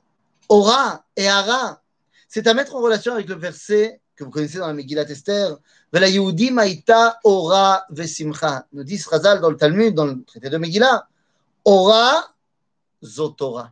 Ora 0.49 1.05
et 1.15 1.27
Ara. 1.27 1.81
C'est 2.27 2.47
à 2.47 2.53
mettre 2.53 2.75
en 2.75 2.81
relation 2.81 3.13
avec 3.13 3.27
le 3.27 3.35
verset 3.35 4.01
que 4.15 4.23
vous 4.23 4.31
connaissez 4.31 4.57
dans 4.57 4.67
la 4.67 4.73
Megillat 4.73 5.03
Esther. 5.03 5.57
Vela 5.91 6.09
Yehudi 6.09 6.51
Maïta 6.51 7.19
Ora 7.23 7.85
Vesimcha. 7.89 8.65
Nous 8.73 8.83
dit 8.83 9.01
Razal 9.09 9.41
dans 9.41 9.49
le 9.49 9.57
Talmud, 9.57 9.93
dans 9.93 10.05
le 10.05 10.23
traité 10.23 10.49
de 10.49 10.57
Megillah. 10.57 11.07
Ora 11.63 12.33
Zotora. 13.03 13.71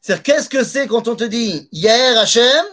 C'est 0.00 0.22
qu'est-ce 0.22 0.48
que 0.48 0.64
c'est 0.64 0.86
quand 0.86 1.08
on 1.08 1.16
te 1.16 1.24
dit 1.24 1.68
Yair 1.72 2.18
Hashem 2.18 2.64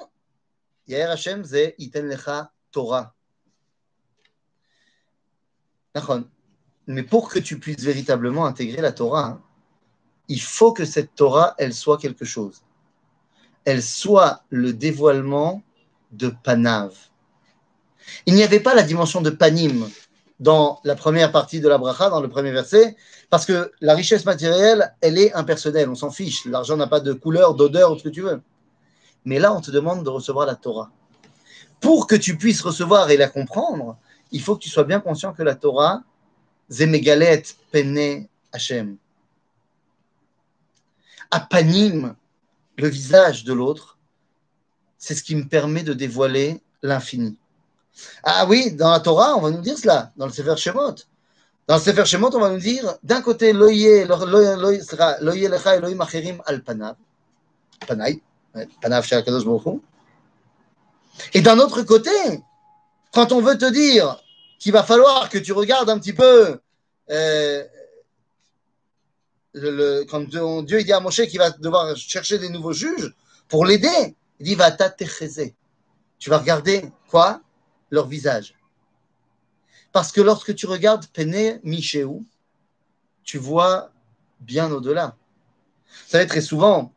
Yair 0.87 1.11
Hashem, 1.11 1.43
c'est 1.43 1.75
Iten 1.77 2.07
Lecha 2.07 2.51
Torah. 2.71 3.16
Mais 6.87 7.03
pour 7.03 7.29
que 7.29 7.39
tu 7.39 7.59
puisses 7.59 7.83
véritablement 7.83 8.45
intégrer 8.45 8.81
la 8.81 8.91
Torah, 8.91 9.25
hein, 9.25 9.41
il 10.29 10.41
faut 10.41 10.73
que 10.73 10.85
cette 10.85 11.15
Torah, 11.15 11.55
elle 11.57 11.73
soit 11.73 11.97
quelque 11.97 12.25
chose. 12.25 12.61
Elle 13.65 13.83
soit 13.83 14.43
le 14.49 14.73
dévoilement 14.73 15.61
de 16.11 16.33
Panav. 16.43 16.93
Il 18.25 18.35
n'y 18.35 18.43
avait 18.43 18.59
pas 18.59 18.73
la 18.73 18.83
dimension 18.83 19.21
de 19.21 19.29
Panim 19.29 19.89
dans 20.39 20.79
la 20.83 20.95
première 20.95 21.31
partie 21.31 21.59
de 21.59 21.67
la 21.67 21.77
bracha, 21.77 22.09
dans 22.09 22.21
le 22.21 22.29
premier 22.29 22.51
verset, 22.51 22.95
parce 23.29 23.45
que 23.45 23.71
la 23.81 23.95
richesse 23.95 24.25
matérielle, 24.25 24.93
elle 25.01 25.17
est 25.17 25.33
impersonnelle, 25.33 25.89
on 25.89 25.95
s'en 25.95 26.11
fiche. 26.11 26.45
L'argent 26.45 26.77
n'a 26.77 26.87
pas 26.87 26.99
de 26.99 27.13
couleur, 27.13 27.55
d'odeur, 27.55 27.91
ou 27.91 27.97
ce 27.97 28.03
que 28.03 28.09
tu 28.09 28.21
veux. 28.21 28.41
Mais 29.25 29.39
là, 29.39 29.53
on 29.53 29.61
te 29.61 29.71
demande 29.71 30.03
de 30.03 30.09
recevoir 30.09 30.45
la 30.45 30.55
Torah. 30.55 30.91
Pour 31.81 32.07
que 32.07 32.15
tu 32.15 32.37
puisses 32.37 32.61
recevoir 32.61 33.09
et 33.09 33.17
la 33.17 33.27
comprendre, 33.27 33.97
il 34.31 34.41
faut 34.41 34.55
que 34.55 34.61
tu 34.61 34.69
sois 34.69 34.83
bien 34.83 34.99
conscient 34.99 35.33
que 35.33 35.43
la 35.43 35.55
Torah, 35.55 36.03
Zemegalet 36.69 37.43
Pene 37.71 38.27
Hashem. 38.51 38.97
Apanim, 41.31 42.15
le 42.77 42.87
visage 42.87 43.43
de 43.43 43.53
l'autre, 43.53 43.97
c'est 44.97 45.15
ce 45.15 45.23
qui 45.23 45.35
me 45.35 45.47
permet 45.47 45.83
de 45.83 45.93
dévoiler 45.93 46.61
l'infini. 46.81 47.37
Ah 48.23 48.45
oui, 48.47 48.71
dans 48.71 48.91
la 48.91 48.99
Torah, 48.99 49.35
on 49.35 49.41
va 49.41 49.51
nous 49.51 49.61
dire 49.61 49.77
cela, 49.77 50.11
dans 50.17 50.27
le 50.27 50.31
Sefer 50.31 50.55
Shemot. 50.57 50.95
Dans 51.67 51.75
le 51.75 51.81
Sefer 51.81 52.05
Shemot, 52.05 52.35
on 52.35 52.39
va 52.39 52.49
nous 52.49 52.59
dire, 52.59 52.95
d'un 53.03 53.21
côté, 53.21 53.53
loye 53.53 54.05
lecha 54.05 55.75
Elohim 55.75 56.01
acherim 56.01 56.41
al 56.45 56.63
panav, 56.63 56.95
panav 57.87 59.05
chez 59.05 59.15
Akadosh 59.15 59.45
Baruch 59.45 59.81
Et 61.33 61.41
d'un 61.41 61.59
autre 61.59 61.81
côté, 61.83 62.11
quand 63.17 63.31
on 63.31 63.41
veut 63.41 63.57
te 63.57 63.65
dire 63.65 64.23
qu'il 64.59 64.71
va 64.71 64.83
falloir 64.83 65.27
que 65.29 65.39
tu 65.39 65.51
regardes 65.51 65.89
un 65.89 65.97
petit 65.97 66.13
peu, 66.13 66.59
euh, 67.09 67.63
le, 69.53 70.03
quand 70.03 70.29
Dieu 70.29 70.81
il 70.81 70.85
dit 70.85 70.93
à 70.93 70.99
Moshe 70.99 71.23
qu'il 71.23 71.39
va 71.39 71.49
devoir 71.49 71.97
chercher 71.97 72.37
des 72.37 72.49
nouveaux 72.49 72.73
juges 72.73 73.15
pour 73.47 73.65
l'aider, 73.65 74.15
il 74.39 74.45
dit 74.45 74.53
va 74.53 74.69
Tu 76.19 76.29
vas 76.29 76.37
regarder 76.37 76.91
quoi? 77.09 77.41
Leur 77.89 78.05
visage. 78.05 78.53
Parce 79.93 80.11
que 80.11 80.21
lorsque 80.21 80.53
tu 80.53 80.67
regardes 80.67 81.07
Pene 81.07 81.59
Michéou, 81.63 82.23
tu 83.23 83.39
vois 83.39 83.89
bien 84.41 84.71
au-delà. 84.71 85.15
Vous 85.87 86.11
savez, 86.11 86.27
très 86.27 86.41
souvent, 86.41 86.93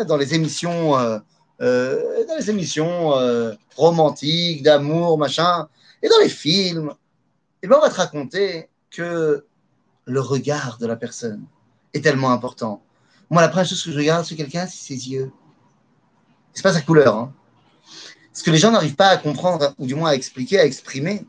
euh, 0.00 0.04
dans 0.04 0.16
les 0.16 0.32
émissions, 0.32 0.96
euh, 1.60 2.20
euh, 2.20 2.26
dans 2.26 2.36
les 2.36 2.50
émissions 2.50 3.12
romantiques, 3.76 4.62
d'amour, 4.62 5.18
machin, 5.18 5.68
et 6.02 6.08
dans 6.08 6.18
les 6.20 6.28
films, 6.28 6.90
et 7.60 7.66
eh 7.66 7.68
ben, 7.68 7.76
on 7.78 7.80
va 7.80 7.90
te 7.90 7.96
raconter 7.96 8.68
que 8.90 9.44
le 10.04 10.20
regard 10.20 10.78
de 10.78 10.86
la 10.86 10.94
personne 10.94 11.44
est 11.92 12.02
tellement 12.02 12.30
important. 12.30 12.82
Moi, 13.30 13.42
la 13.42 13.48
première 13.48 13.66
chose 13.66 13.82
que 13.82 13.90
je 13.90 13.98
regarde 13.98 14.24
sur 14.24 14.36
quelqu'un, 14.36 14.66
c'est 14.66 14.94
ses 14.94 15.10
yeux. 15.10 15.32
C'est 16.54 16.62
pas 16.62 16.72
sa 16.72 16.80
couleur. 16.80 17.16
Hein. 17.16 17.32
Ce 18.32 18.44
que 18.44 18.52
les 18.52 18.58
gens 18.58 18.70
n'arrivent 18.70 18.94
pas 18.94 19.08
à 19.08 19.16
comprendre, 19.16 19.74
ou 19.78 19.86
du 19.86 19.96
moins 19.96 20.10
à 20.10 20.14
expliquer, 20.14 20.60
à 20.60 20.64
exprimer, 20.64 21.26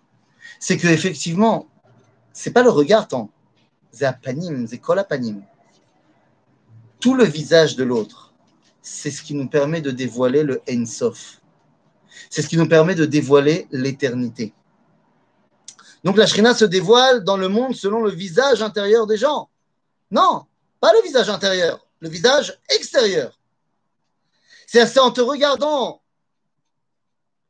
c'est 0.59 0.77
que 0.77 0.87
effectivement, 0.87 1.67
c'est 2.31 2.51
pas 2.51 2.61
le 2.61 2.69
regard 2.69 3.07
tant, 3.07 3.31
c'est 3.91 4.05
c'est 4.05 5.07
panim. 5.09 5.41
Tout 6.99 7.15
le 7.15 7.23
visage 7.23 7.75
de 7.75 7.83
l'autre, 7.83 8.28
c'est 8.81 9.11
ce 9.11 9.21
qui 9.21 9.33
nous 9.33 9.47
permet 9.47 9.81
de 9.81 9.91
dévoiler 9.91 10.43
le 10.43 10.61
Ensof. 10.69 11.41
C'est 12.29 12.41
ce 12.41 12.47
qui 12.47 12.57
nous 12.57 12.67
permet 12.67 12.95
de 12.95 13.05
dévoiler 13.05 13.67
l'éternité. 13.71 14.53
Donc 16.03 16.17
la 16.17 16.27
Shrina 16.27 16.53
se 16.53 16.65
dévoile 16.65 17.23
dans 17.23 17.37
le 17.37 17.49
monde 17.49 17.75
selon 17.75 18.01
le 18.01 18.11
visage 18.11 18.61
intérieur 18.61 19.05
des 19.05 19.17
gens. 19.17 19.49
Non, 20.11 20.45
pas 20.79 20.93
le 20.93 21.01
visage 21.03 21.29
intérieur, 21.29 21.85
le 21.99 22.09
visage 22.09 22.57
extérieur. 22.69 23.37
C'est 24.67 24.99
en 24.99 25.11
te 25.11 25.21
regardant 25.21 26.01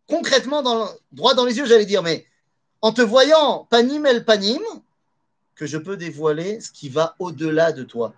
concrètement, 0.10 0.62
dans, 0.62 0.90
droit 1.12 1.36
dans 1.36 1.46
les 1.46 1.58
yeux, 1.58 1.66
j'allais 1.66 1.86
dire, 1.86 2.04
mais 2.04 2.26
en 2.82 2.92
te 2.92 3.02
voyant 3.02 3.68
panim 3.70 4.06
el 4.06 4.26
panim, 4.26 4.62
que 5.56 5.66
je 5.66 5.78
peux 5.78 5.98
dévoiler 5.98 6.60
ce 6.62 6.72
qui 6.72 6.90
va 6.90 7.16
au-delà 7.20 7.72
de 7.72 7.84
toi. 7.84 8.14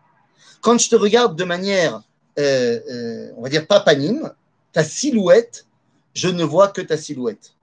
Quand 0.62 0.78
je 0.78 0.90
te 0.90 0.96
regarde 0.96 1.36
de 1.36 1.44
manière, 1.44 2.02
euh, 2.40 2.80
euh, 2.90 3.32
on 3.38 3.42
va 3.42 3.50
dire, 3.50 3.68
pas 3.68 3.82
panime, 3.82 4.32
ta 4.72 4.84
silhouette, 4.84 5.66
je 6.14 6.28
ne 6.28 6.44
vois 6.44 6.70
que 6.70 6.82
ta 6.82 6.98
silhouette. 6.98 7.56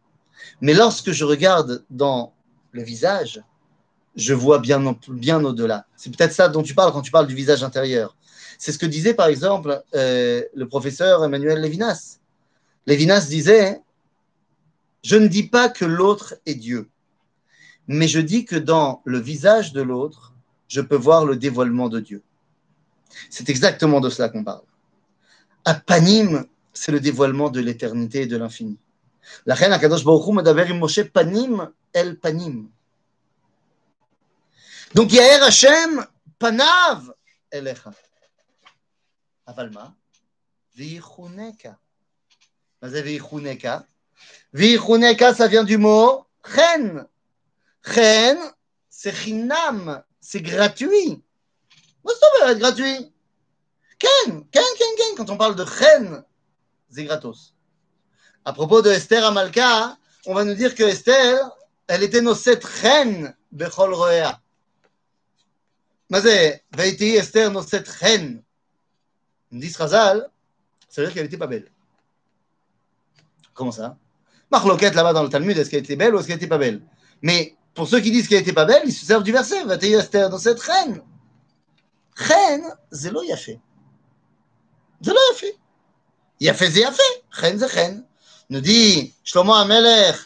Mais 0.60 0.74
lorsque 0.74 1.10
je 1.12 1.24
regarde 1.24 1.84
dans 1.90 2.32
le 2.72 2.82
visage, 2.82 3.42
je 4.16 4.34
vois 4.34 4.58
bien, 4.58 4.96
bien 5.08 5.44
au-delà. 5.44 5.86
C'est 5.96 6.14
peut-être 6.14 6.32
ça 6.32 6.48
dont 6.48 6.62
tu 6.62 6.74
parles 6.74 6.92
quand 6.92 7.02
tu 7.02 7.10
parles 7.10 7.26
du 7.26 7.34
visage 7.34 7.62
intérieur. 7.62 8.16
C'est 8.58 8.72
ce 8.72 8.78
que 8.78 8.86
disait 8.86 9.14
par 9.14 9.28
exemple 9.28 9.82
euh, 9.94 10.42
le 10.54 10.68
professeur 10.68 11.24
Emmanuel 11.24 11.60
Lévinas. 11.60 12.18
Lévinas 12.86 13.26
disait, 13.28 13.80
je 15.04 15.16
ne 15.16 15.28
dis 15.28 15.44
pas 15.44 15.68
que 15.68 15.84
l'autre 15.84 16.34
est 16.44 16.56
Dieu, 16.56 16.88
mais 17.86 18.08
je 18.08 18.18
dis 18.18 18.44
que 18.44 18.56
dans 18.56 19.00
le 19.04 19.20
visage 19.20 19.72
de 19.72 19.82
l'autre, 19.82 20.34
je 20.66 20.80
peux 20.80 20.96
voir 20.96 21.24
le 21.24 21.36
dévoilement 21.36 21.88
de 21.88 22.00
Dieu. 22.00 22.22
C'est 23.30 23.48
exactement 23.48 24.00
de 24.00 24.10
cela 24.10 24.28
qu'on 24.28 24.44
parle. 24.44 24.62
À 25.64 25.74
Panim, 25.74 26.46
c'est 26.72 26.92
le 26.92 27.00
dévoilement 27.00 27.50
de 27.50 27.60
l'éternité 27.60 28.22
et 28.22 28.26
de 28.26 28.36
l'infini. 28.36 28.78
La 29.46 29.54
reine 29.54 29.72
Akadosh 29.72 30.04
Baruch 30.04 30.34
Medaber 30.34 30.72
Moshe 30.74 31.02
Panim 31.04 31.70
El 31.92 32.18
Panim. 32.18 32.68
Donc 34.94 35.12
Yaher 35.12 35.42
Hashem 35.42 36.06
Panav 36.38 37.12
Elecha. 37.50 37.92
Avalma 39.46 39.94
Vichuneka. 40.76 41.78
Bah, 42.80 42.88
vihuneka? 42.88 43.86
Vichuneka, 44.52 45.34
ça 45.34 45.48
vient 45.48 45.64
du 45.64 45.76
mot 45.76 46.24
Chen. 46.54 47.06
Chen, 47.84 48.38
c'est 48.88 49.14
Chinam, 49.14 50.02
c'est 50.20 50.42
gratuit. 50.42 51.22
Moustouba 52.04 52.46
va 52.46 52.52
être 52.52 52.58
gratuit. 52.58 53.12
Ken, 53.98 54.44
Ken, 54.50 54.62
Ken, 54.78 54.88
Ken, 54.96 55.16
quand 55.16 55.30
on 55.30 55.36
parle 55.36 55.56
de 55.56 55.64
Chen, 55.64 56.22
c'est 56.90 57.04
gratos. 57.04 57.54
À 58.44 58.52
propos 58.52 58.80
de 58.80 58.90
Esther 58.90 59.24
Amalka, 59.24 59.96
on 60.26 60.34
va 60.34 60.44
nous 60.44 60.54
dire 60.54 60.74
que 60.74 60.84
Esther, 60.84 61.50
elle 61.86 62.02
était 62.02 62.20
nos 62.20 62.30
nocette 62.30 62.66
Chen 62.66 63.34
Bechol 63.50 63.94
Roea. 63.94 64.40
Mazé, 66.10 66.62
Veiti 66.76 67.16
Esther 67.16 67.50
nocette 67.50 67.90
Chen. 67.90 68.42
Dit 69.50 69.72
Razal, 69.76 70.30
ça 70.88 71.00
veut 71.00 71.08
dire 71.08 71.14
qu'elle 71.14 71.24
n'était 71.24 71.38
pas 71.38 71.46
belle. 71.46 71.70
Comment 73.54 73.72
ça? 73.72 73.96
Marloquette 74.50 74.94
là-bas 74.94 75.12
dans 75.12 75.22
le 75.22 75.28
Talmud, 75.28 75.56
est-ce 75.58 75.68
qu'elle 75.70 75.80
était 75.80 75.96
belle 75.96 76.14
ou 76.14 76.18
est-ce 76.18 76.26
qu'elle 76.26 76.36
n'était 76.36 76.46
pas 76.46 76.58
belle? 76.58 76.82
Mais 77.22 77.56
pour 77.74 77.88
ceux 77.88 78.00
qui 78.00 78.10
disent 78.10 78.28
qu'elle 78.28 78.38
n'était 78.38 78.52
pas 78.52 78.64
belle, 78.64 78.82
ils 78.84 78.92
se 78.92 79.04
servent 79.04 79.24
du 79.24 79.32
verset, 79.32 79.64
Veiti 79.64 79.92
Esther 79.92 80.30
nocette 80.30 80.62
Chen. 80.62 81.02
Lo 82.18 83.22
fait. 83.36 83.60
C'est 85.00 85.10
lo 85.10 85.34
fait. 85.34 85.56
Yafé, 86.40 86.70
c'est 86.70 86.80
yafé. 86.80 87.02
Reine, 87.30 87.58
c'est 87.58 87.66
reine. 87.66 88.04
Nous 88.50 88.60
dit 88.60 89.12
Shlomo 89.24 89.52
Amelech 89.52 90.16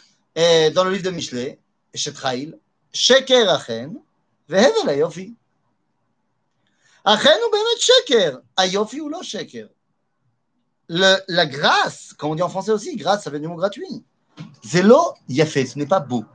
dans 0.73 0.83
le 0.83 0.91
livre 0.91 1.03
de 1.03 1.09
Michelet, 1.11 1.59
Shetraïl, 1.93 2.57
Sheker 2.91 3.49
Achen, 3.49 3.99
Vehevel 4.47 4.89
Ayofi. 4.89 5.35
ou 9.01 9.09
lo 9.09 9.21
La 10.87 11.45
grâce, 11.45 12.13
comme 12.13 12.31
on 12.31 12.35
dit 12.35 12.41
en 12.41 12.49
français 12.49 12.71
aussi, 12.71 12.95
grâce, 12.95 13.23
ça 13.23 13.29
veut 13.29 13.39
dire 13.39 13.49
mot 13.49 13.55
gratuit. 13.55 14.03
Zélo, 14.63 15.13
fait, 15.45 15.65
ce 15.65 15.77
n'est 15.77 15.85
pas 15.85 15.99
beau. 15.99 16.25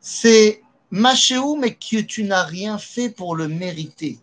C'est 0.00 0.62
machéou, 0.94 1.56
mais 1.56 1.74
que 1.74 2.00
tu 2.00 2.22
n'as 2.22 2.44
rien 2.44 2.78
fait 2.78 3.10
pour 3.10 3.34
le 3.34 3.48
mériter. 3.48 4.20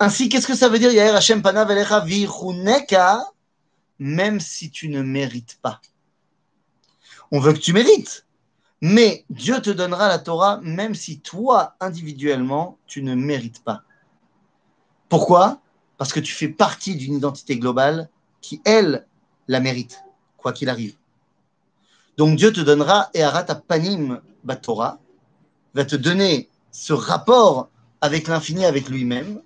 Ainsi, 0.00 0.28
qu'est-ce 0.28 0.46
que 0.46 0.54
ça 0.54 0.70
veut 0.70 0.78
dire 0.78 0.92
Yair 0.92 1.14
Hashem 1.14 1.42
Panav 1.42 1.70
même 3.98 4.40
si 4.40 4.70
tu 4.70 4.88
ne 4.88 5.02
mérites 5.02 5.58
pas. 5.60 5.80
On 7.30 7.38
veut 7.38 7.52
que 7.52 7.58
tu 7.58 7.72
mérites. 7.72 8.26
Mais 8.80 9.24
Dieu 9.30 9.60
te 9.60 9.70
donnera 9.70 10.08
la 10.08 10.18
Torah 10.18 10.60
même 10.62 10.94
si 10.94 11.20
toi, 11.20 11.76
individuellement, 11.80 12.78
tu 12.86 13.02
ne 13.02 13.14
mérites 13.14 13.62
pas. 13.62 13.82
Pourquoi? 15.08 15.60
Parce 15.98 16.12
que 16.12 16.20
tu 16.20 16.32
fais 16.32 16.48
partie 16.48 16.96
d'une 16.96 17.14
identité 17.14 17.58
globale 17.58 18.08
qui, 18.40 18.60
elle, 18.64 19.06
la 19.48 19.60
mérite, 19.60 20.02
quoi 20.36 20.52
qu'il 20.52 20.68
arrive. 20.68 20.96
Donc 22.16 22.36
Dieu 22.36 22.52
te 22.52 22.60
donnera 22.60 23.10
et 23.14 23.22
Arat 23.22 23.44
Panim 23.44 24.20
Torah, 24.62 24.98
va 25.74 25.84
te 25.84 25.96
donner 25.96 26.48
ce 26.70 26.92
rapport 26.92 27.68
avec 28.00 28.28
l'infini, 28.28 28.64
avec 28.64 28.88
lui-même, 28.88 29.42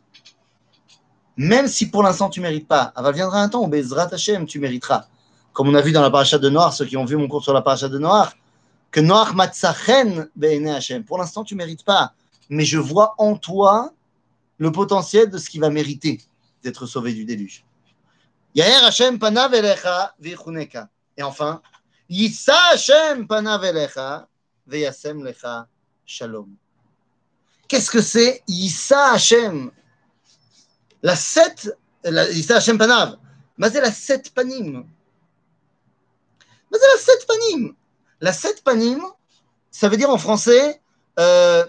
même 1.37 1.67
si 1.67 1.89
pour 1.91 2.03
l'instant 2.03 2.29
tu 2.29 2.41
ne 2.41 2.45
mérites 2.45 2.69
pas. 2.69 2.93
Il 2.97 3.13
viendra 3.13 3.43
un 3.43 3.49
temps 3.49 3.63
où 3.63 3.67
Bezrat 3.67 4.13
Hashem, 4.13 4.47
tu 4.47 4.61
mériteras. 4.61 5.07
Comme 5.53 5.69
on 5.69 5.75
a 5.75 5.81
vu 5.81 5.91
dans 5.93 6.03
la 6.03 6.11
paracha 6.11 6.39
de 6.39 6.49
Noir, 6.49 6.73
ceux 6.73 6.85
qui 6.85 6.97
ont 6.97 7.05
vu 7.05 7.17
mon 7.17 7.29
cours 7.29 7.43
sur 7.43 7.53
la 7.53 7.63
paracha 7.63 7.89
de 7.89 7.99
Noir, 7.99 8.35
que 8.91 9.01
Noach 9.01 9.33
Matzachen 9.35 10.29
Hashem. 10.41 11.05
Pour 11.05 11.19
l'instant, 11.19 11.45
tu 11.45 11.55
ne 11.55 11.59
mérites 11.59 11.85
pas, 11.85 12.15
mais 12.49 12.65
je 12.65 12.79
vois 12.79 13.15
en 13.19 13.37
toi 13.37 13.93
le 14.59 14.71
potentiel 14.71 15.31
de 15.31 15.39
ce 15.39 15.49
qui 15.49 15.59
va 15.59 15.71
mériter 15.71 16.21
d'être 16.63 16.87
sauvé 16.87 17.15
du 17.15 17.25
déluge. 17.25 17.65
Et 18.55 18.63
enfin, 21.23 21.63
Yissa 22.11 22.57
Hashem 22.73 23.29
panav 23.29 23.63
elecha 23.63 24.27
veyasem 24.69 25.23
lecha 25.23 25.67
shalom. 26.05 26.57
Qu'est-ce 27.69 27.89
que 27.89 28.03
c'est 28.03 28.43
Yissa 28.49 29.13
Hashem 29.13 29.71
La 31.03 31.15
sept, 31.15 31.71
Yissa 32.05 32.57
Hashem 32.57 32.79
panav. 32.79 33.17
Mais 33.57 33.71
c'est 33.71 33.81
la 33.81 33.93
sept 33.93 34.35
panim. 34.35 34.85
Mais 36.73 36.79
c'est 36.81 36.93
la 36.97 36.99
sept 36.99 37.27
panim. 37.29 37.75
La 38.21 38.33
sept 38.33 38.65
panim, 38.65 39.01
ça 39.71 39.89
veut 39.89 39.97
dire 39.97 40.11
en 40.11 40.19
français 40.19 40.83
euh, 41.21 41.65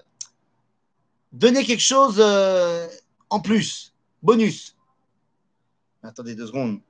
donner 1.32 1.64
quelque 1.64 1.84
chose 1.84 2.16
euh, 2.20 2.88
en 3.30 3.42
plus, 3.42 3.94
bonus. 4.24 4.76
Attendez 6.02 6.34
deux 6.34 6.48
secondes. 6.48 6.82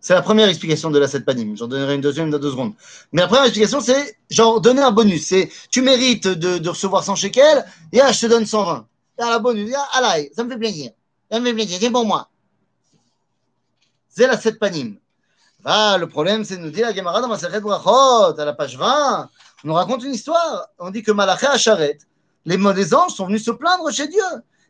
C'est 0.00 0.14
la 0.14 0.22
première 0.22 0.48
explication 0.48 0.90
de 0.90 0.98
la 0.98 1.06
sept 1.06 1.26
panim. 1.26 1.56
J'en 1.56 1.66
donnerai 1.66 1.94
une 1.94 2.00
deuxième 2.00 2.30
dans 2.30 2.38
deux 2.38 2.50
secondes. 2.50 2.72
Mais 3.12 3.20
la 3.20 3.28
première 3.28 3.44
explication, 3.44 3.80
c'est 3.80 4.16
genre 4.30 4.60
donner 4.60 4.80
un 4.80 4.92
bonus. 4.92 5.26
C'est 5.26 5.50
tu 5.70 5.82
mérites 5.82 6.26
de, 6.26 6.68
recevoir 6.68 7.04
100 7.04 7.16
shekels, 7.16 7.64
et 7.92 7.98
là, 7.98 8.10
je 8.10 8.20
te 8.20 8.26
donne 8.26 8.46
120. 8.46 8.86
Et 9.18 9.22
la 9.22 9.38
bonus, 9.38 9.74
ah 9.92 10.00
là, 10.00 10.16
ça 10.34 10.42
me 10.44 10.50
fait 10.50 10.58
plaisir. 10.58 10.92
Ça 11.30 11.38
me 11.38 11.44
fait 11.44 11.52
plaisir, 11.52 11.78
c'est 11.80 11.90
pour 11.90 12.06
moi. 12.06 12.30
C'est 14.08 14.26
la 14.26 14.38
sept 14.38 14.58
panim. 14.58 14.96
Ah, 15.64 15.98
le 16.00 16.08
problème, 16.08 16.44
c'est 16.44 16.56
nous 16.56 16.70
dit 16.70 16.80
la 16.80 16.94
Gemara 16.94 17.20
dans 17.20 17.28
Maseret 17.28 17.60
Brachot, 17.60 18.40
à 18.40 18.44
la 18.46 18.54
page 18.54 18.78
20, 18.78 19.28
on 19.64 19.68
nous 19.68 19.74
raconte 19.74 20.02
une 20.02 20.14
histoire. 20.14 20.68
On 20.78 20.90
dit 20.90 21.02
que 21.02 21.12
Malaché 21.12 21.46
Acharet, 21.46 21.98
les, 22.46 22.56
les 22.56 22.94
anges 22.94 23.12
sont 23.12 23.26
venus 23.26 23.44
se 23.44 23.50
plaindre 23.50 23.90
chez 23.92 24.08
Dieu. 24.08 24.22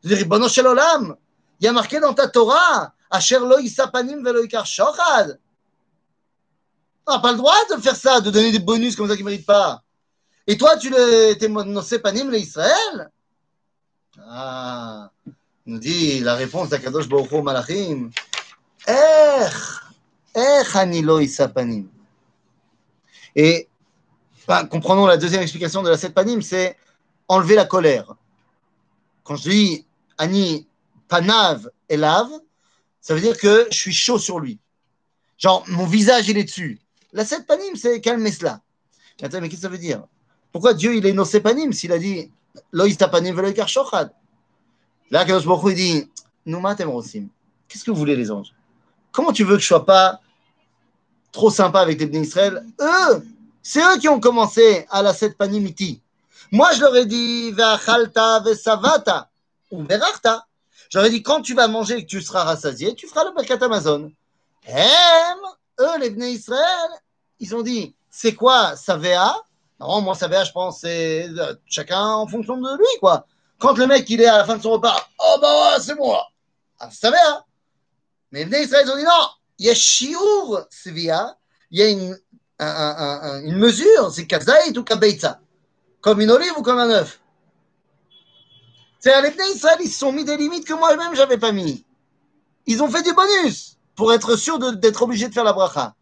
Je 0.03 0.17
dis, 0.17 0.25
bon, 0.25 0.47
chez 0.49 0.63
l'Olam, 0.63 1.15
il 1.61 1.67
y 1.67 1.69
a 1.69 1.73
marqué 1.73 2.01
dans 2.01 2.13
ta 2.13 2.27
Torah, 2.27 2.93
Asher 3.11 3.41
lo 3.41 3.59
isapanim 3.59 4.23
velo 4.23 4.43
shochad. 4.65 5.39
On 7.07 7.15
n'a 7.15 7.19
pas 7.19 7.33
le 7.33 7.39
droit 7.39 7.55
de 7.71 7.81
faire 7.81 7.97
ça, 7.97 8.21
de 8.21 8.31
donner 8.31 8.53
des 8.53 8.61
bonus 8.61 8.95
comme 8.95 9.09
ça 9.09 9.17
qui 9.17 9.25
ne 9.25 9.31
méritent 9.31 9.47
pas. 9.47 9.83
Et 10.47 10.57
toi, 10.57 10.77
tu 10.77 10.95
es 10.95 11.49
nos 11.49 11.83
panim, 12.03 12.31
les 12.31 12.41
Israël? 12.41 13.11
Ah, 14.27 15.11
nous 15.67 15.79
dit 15.79 16.21
la 16.21 16.35
réponse 16.35 16.69
d'Akadosh 16.69 17.09
Baruch 17.09 17.33
Malachim. 17.43 18.11
Eh, 18.89 19.47
et 23.37 23.69
comprenons 24.71 25.07
la 25.07 25.17
deuxième 25.17 25.43
explication 25.43 25.83
de 25.83 25.89
la 25.89 25.97
sept 25.97 26.15
panim, 26.15 26.43
c'est 26.43 26.77
enlever 27.29 27.55
la 27.55 27.65
colère. 27.65 28.15
Quand 29.25 29.37
je 29.37 29.51
dis 29.51 29.87
Ani 30.19 30.67
panav 31.09 31.71
elav, 31.89 32.29
ça 33.01 33.15
veut 33.15 33.21
dire 33.21 33.39
que 33.39 33.67
je 33.71 33.77
suis 33.77 33.93
chaud 33.93 34.19
sur 34.19 34.41
lui. 34.41 34.59
Genre, 35.39 35.65
mon 35.69 35.87
visage, 35.87 36.29
il 36.29 36.37
est 36.37 36.45
dessus. 36.45 36.79
La 37.13 37.25
sept 37.25 37.47
panim, 37.47 37.75
c'est 37.75 38.01
calmer 38.01 38.31
cela. 38.31 38.61
mais 39.23 39.29
qu'est-ce 39.29 39.49
que 39.49 39.57
ça 39.57 39.69
veut 39.69 39.79
dire? 39.79 40.05
Pourquoi 40.53 40.75
Dieu, 40.75 40.97
il 40.97 41.07
est 41.07 41.13
no 41.13 41.25
panim 41.25 41.73
s'il 41.73 41.93
a 41.93 41.99
dit 41.99 42.31
Loïsta 42.73 43.09
panim 43.09 43.35
veloikar 43.35 43.69
shochad? 43.69 44.13
Là, 45.11 45.25
Kadosh 45.25 45.47
Baruch 45.47 45.73
il 45.73 45.77
dit 45.77 46.11
Nouma 46.47 46.75
rosim. 46.75 47.29
Qu'est-ce 47.69 47.85
que 47.85 47.91
vous 47.91 47.97
voulez, 47.97 48.17
les 48.17 48.31
anges? 48.31 48.53
Comment 49.13 49.33
tu 49.33 49.45
veux 49.45 49.57
que 49.57 49.63
je 49.63 49.67
sois 49.67 49.85
pas 49.85 50.21
trop 51.33 51.51
sympa 51.51 51.81
avec 51.81 51.99
les 51.99 52.07
Bnei 52.07 52.23
Israël? 52.23 52.65
Eux, 52.81 53.27
c'est 53.63 53.81
eux 53.81 53.99
qui 53.99 54.09
ont 54.09 54.21
commencé 54.21 54.87
à 54.91 55.03
la 55.03 55.15
set 55.15 55.37
panimiti. 55.37 56.01
Moi, 56.53 56.73
je 56.75 56.81
leur 56.81 56.97
ai 56.97 57.07
dit 57.07 57.51
ve'achalta 57.53 58.41
ve'savata 58.41 59.31
ou 59.71 59.85
ve'rachta. 59.85 60.47
J'aurais 60.91 61.11
dit 61.11 61.23
quand 61.23 61.41
tu 61.41 61.55
vas 61.55 61.69
manger 61.69 61.99
et 61.99 62.03
que 62.03 62.11
tu 62.11 62.21
seras 62.21 62.43
rassasié, 62.43 62.95
tu 62.95 63.07
feras 63.07 63.25
le 63.25 63.33
Birkat 63.33 63.65
Amazon. 63.65 64.11
Hem, 64.65 65.39
eux, 65.79 65.99
les 66.01 66.11
Bnei 66.11 66.33
Israël, 66.33 66.91
ils 67.39 67.55
ont 67.55 67.63
dit 67.63 67.95
c'est 68.11 68.35
quoi 68.35 68.77
savea 68.77 69.35
Non, 69.79 70.01
moi, 70.01 70.17
ça 70.17 70.27
va, 70.27 70.43
je 70.43 70.51
pense, 70.51 70.81
c'est 70.81 71.29
euh, 71.29 71.55
chacun 71.67 72.05
en 72.05 72.27
fonction 72.27 72.57
de 72.57 72.77
lui, 72.77 72.99
quoi. 72.99 73.25
Quand 73.59 73.79
le 73.79 73.87
mec, 73.87 74.11
il 74.11 74.21
est 74.21 74.27
à 74.27 74.39
la 74.39 74.45
fin 74.45 74.57
de 74.57 74.63
son 74.63 74.73
repas, 74.73 74.97
oh 75.19 75.39
bah 75.41 75.77
c'est 75.81 75.95
moi. 75.95 76.27
Ah, 76.81 76.91
ça 76.91 77.11
va. 77.11 77.45
Mais 78.33 78.45
les 78.45 78.63
Israël, 78.63 78.85
ils 78.87 78.91
ont 78.91 78.97
dit 78.97 79.05
non, 79.05 79.29
il 79.59 79.67
y 79.67 79.71
a 79.71 79.75
Shiur 79.75 80.67
Svia, 80.71 81.37
il 81.71 81.79
y 81.79 81.83
a 81.83 81.89
une, 81.89 82.19
un, 82.59 82.67
un, 82.67 83.21
un, 83.23 83.43
une 83.45 83.57
mesure, 83.59 84.11
c'est 84.11 84.27
Kazaït 84.27 84.77
ou 84.77 84.83
Kabeitza. 84.83 85.41
Comme 86.01 86.21
une 86.21 86.31
olive 86.31 86.55
ou 86.57 86.63
comme 86.63 86.79
un 86.79 86.91
œuf. 86.91 87.20
C'est 89.01 89.23
les 89.23 89.55
Israël, 89.55 89.79
ils 89.81 89.89
se 89.89 89.99
sont 89.99 90.13
mis 90.13 90.25
des 90.25 90.37
limites 90.37 90.67
que 90.67 90.75
moi-même, 90.75 91.15
j'avais 91.15 91.39
pas 91.39 91.53
mis. 91.53 91.85
Ils 92.67 92.83
ont 92.83 92.89
fait 92.89 93.03
du 93.03 93.15
bonus 93.15 93.79
pour 93.97 94.13
être 94.13 94.37
sûr 94.37 94.59
d'être 94.77 95.03
obligé 95.03 95.27
de 95.27 95.33
faire 95.33 95.45
la 95.45 95.55
bracha. 95.55 95.95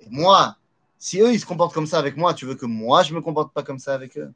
Et 0.00 0.06
moi, 0.08 0.56
si 0.98 1.20
eux, 1.20 1.32
ils 1.32 1.40
se 1.40 1.46
comportent 1.46 1.74
comme 1.74 1.86
ça 1.86 1.98
avec 1.98 2.16
moi, 2.16 2.32
tu 2.32 2.46
veux 2.46 2.54
que 2.54 2.64
moi, 2.64 3.02
je 3.02 3.12
ne 3.12 3.16
me 3.16 3.22
comporte 3.22 3.52
pas 3.52 3.62
comme 3.62 3.78
ça 3.78 3.92
avec 3.92 4.16
eux? 4.16 4.32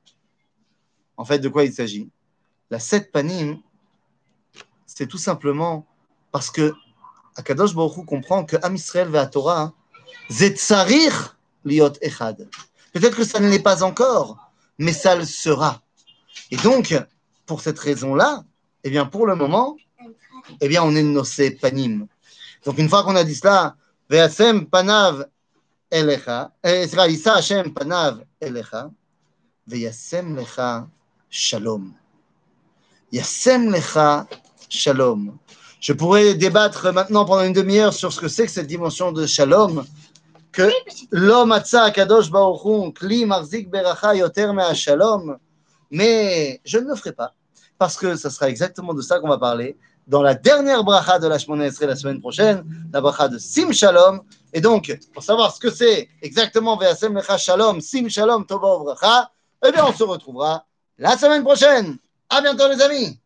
En 1.17 1.25
fait, 1.25 1.39
de 1.39 1.49
quoi 1.49 1.65
il 1.65 1.73
s'agit? 1.73 2.11
La 2.71 2.79
sept 2.79 3.11
panim, 3.11 3.59
c'est 4.87 5.07
tout 5.07 5.19
simplement 5.19 5.87
parce 6.31 6.51
que 6.51 6.75
Akadosh 7.37 7.75
Baruch 7.75 8.05
comprend 8.05 8.45
que 8.45 8.57
Am 8.63 8.75
Israël 8.75 9.09
va 9.09 9.23
à 9.23 9.27
Torah, 9.27 9.73
Zetsarir 10.31 11.39
liot 11.65 11.93
echad. 12.03 12.49
Peut-être 12.93 13.17
que 13.17 13.25
ça 13.25 13.41
ne 13.41 13.49
l'est 13.49 13.59
pas 13.59 13.83
encore, 13.83 14.51
mais 14.79 14.93
ça 14.93 15.17
le 15.17 15.25
sera. 15.25 15.81
Et 16.51 16.57
donc, 16.59 16.95
pour 17.47 17.61
cette 17.61 17.79
raison-là, 17.79 18.45
eh 18.85 18.91
bien, 18.91 19.07
pour 19.07 19.27
le 19.27 19.35
moment, 19.35 19.77
eh 20.61 20.69
bien, 20.69 20.83
on 20.83 20.95
est 20.95 21.03
nocé 21.03 21.51
panim. 21.53 22.07
Donc, 22.65 22.79
une 22.79 22.89
fois 22.89 23.03
qu'on 23.03 23.17
a 23.17 23.25
dit 23.25 23.35
cela, 23.35 23.77
Ve'asem 24.09 24.67
panav 24.67 25.27
elecha, 25.91 26.53
eh, 26.63 26.85
Israïsa 26.85 27.35
Hashem 27.37 27.73
panav 27.73 28.23
elecha, 28.41 28.91
Ve'yasem 29.67 30.37
lecha 30.37 30.87
shalom. 31.31 31.95
Yasem 33.11 33.71
lecha 33.71 34.27
shalom. 34.69 35.39
Je 35.81 35.93
pourrais 35.93 36.35
débattre 36.35 36.93
maintenant 36.93 37.25
pendant 37.25 37.45
une 37.45 37.53
demi-heure 37.53 37.93
sur 37.95 38.13
ce 38.13 38.21
que 38.21 38.29
c'est 38.29 38.47
que 38.47 38.53
cette 38.53 38.67
dimension 38.67 39.13
de 39.13 39.27
shalom, 39.27 39.85
que 40.53 40.71
l'homme 41.11 41.53
atza 41.53 41.91
kadosh 41.91 42.31
baruchun, 42.31 42.93
kli 42.93 43.25
marzik 43.25 43.71
beracha 43.71 44.15
yoter 44.15 44.53
mea 44.53 44.75
shalom, 44.75 45.39
mais 45.93 46.61
je 46.65 46.79
ne 46.79 46.89
le 46.89 46.97
ferai 46.97 47.13
pas, 47.13 47.35
parce 47.79 47.97
que 47.97 48.17
ce 48.17 48.31
sera 48.31 48.49
exactement 48.49 48.95
de 48.95 49.03
ça 49.03 49.21
qu'on 49.21 49.29
va 49.29 49.39
parler 49.39 49.77
dans 50.09 50.23
la 50.23 50.35
dernière 50.35 50.83
bracha 50.83 51.19
de 51.19 51.29
la 51.29 51.37
Esrei 51.37 51.87
la 51.87 51.95
semaine 51.95 52.21
prochaine, 52.21 52.65
la 52.93 53.01
bracha 53.01 53.29
de 53.29 53.39
Sim 53.39 53.71
Shalom. 53.71 54.23
Et 54.53 54.61
donc, 54.61 54.99
pour 55.15 55.23
savoir 55.23 55.55
ce 55.55 55.61
que 55.61 55.71
c'est 55.71 56.09
exactement 56.21 56.77
Ve'asem 56.77 57.15
Lecha 57.15 57.37
Shalom, 57.37 57.81
Sim 57.81 58.09
Shalom 58.09 58.45
Tova 58.45 58.79
Bracha, 58.79 59.31
eh 59.65 59.71
bien, 59.71 59.85
on 59.87 59.93
se 59.93 60.03
retrouvera 60.03 60.67
la 60.99 61.17
semaine 61.17 61.45
prochaine. 61.45 61.99
À 62.29 62.41
bientôt, 62.41 62.69
les 62.69 62.81
amis! 62.81 63.22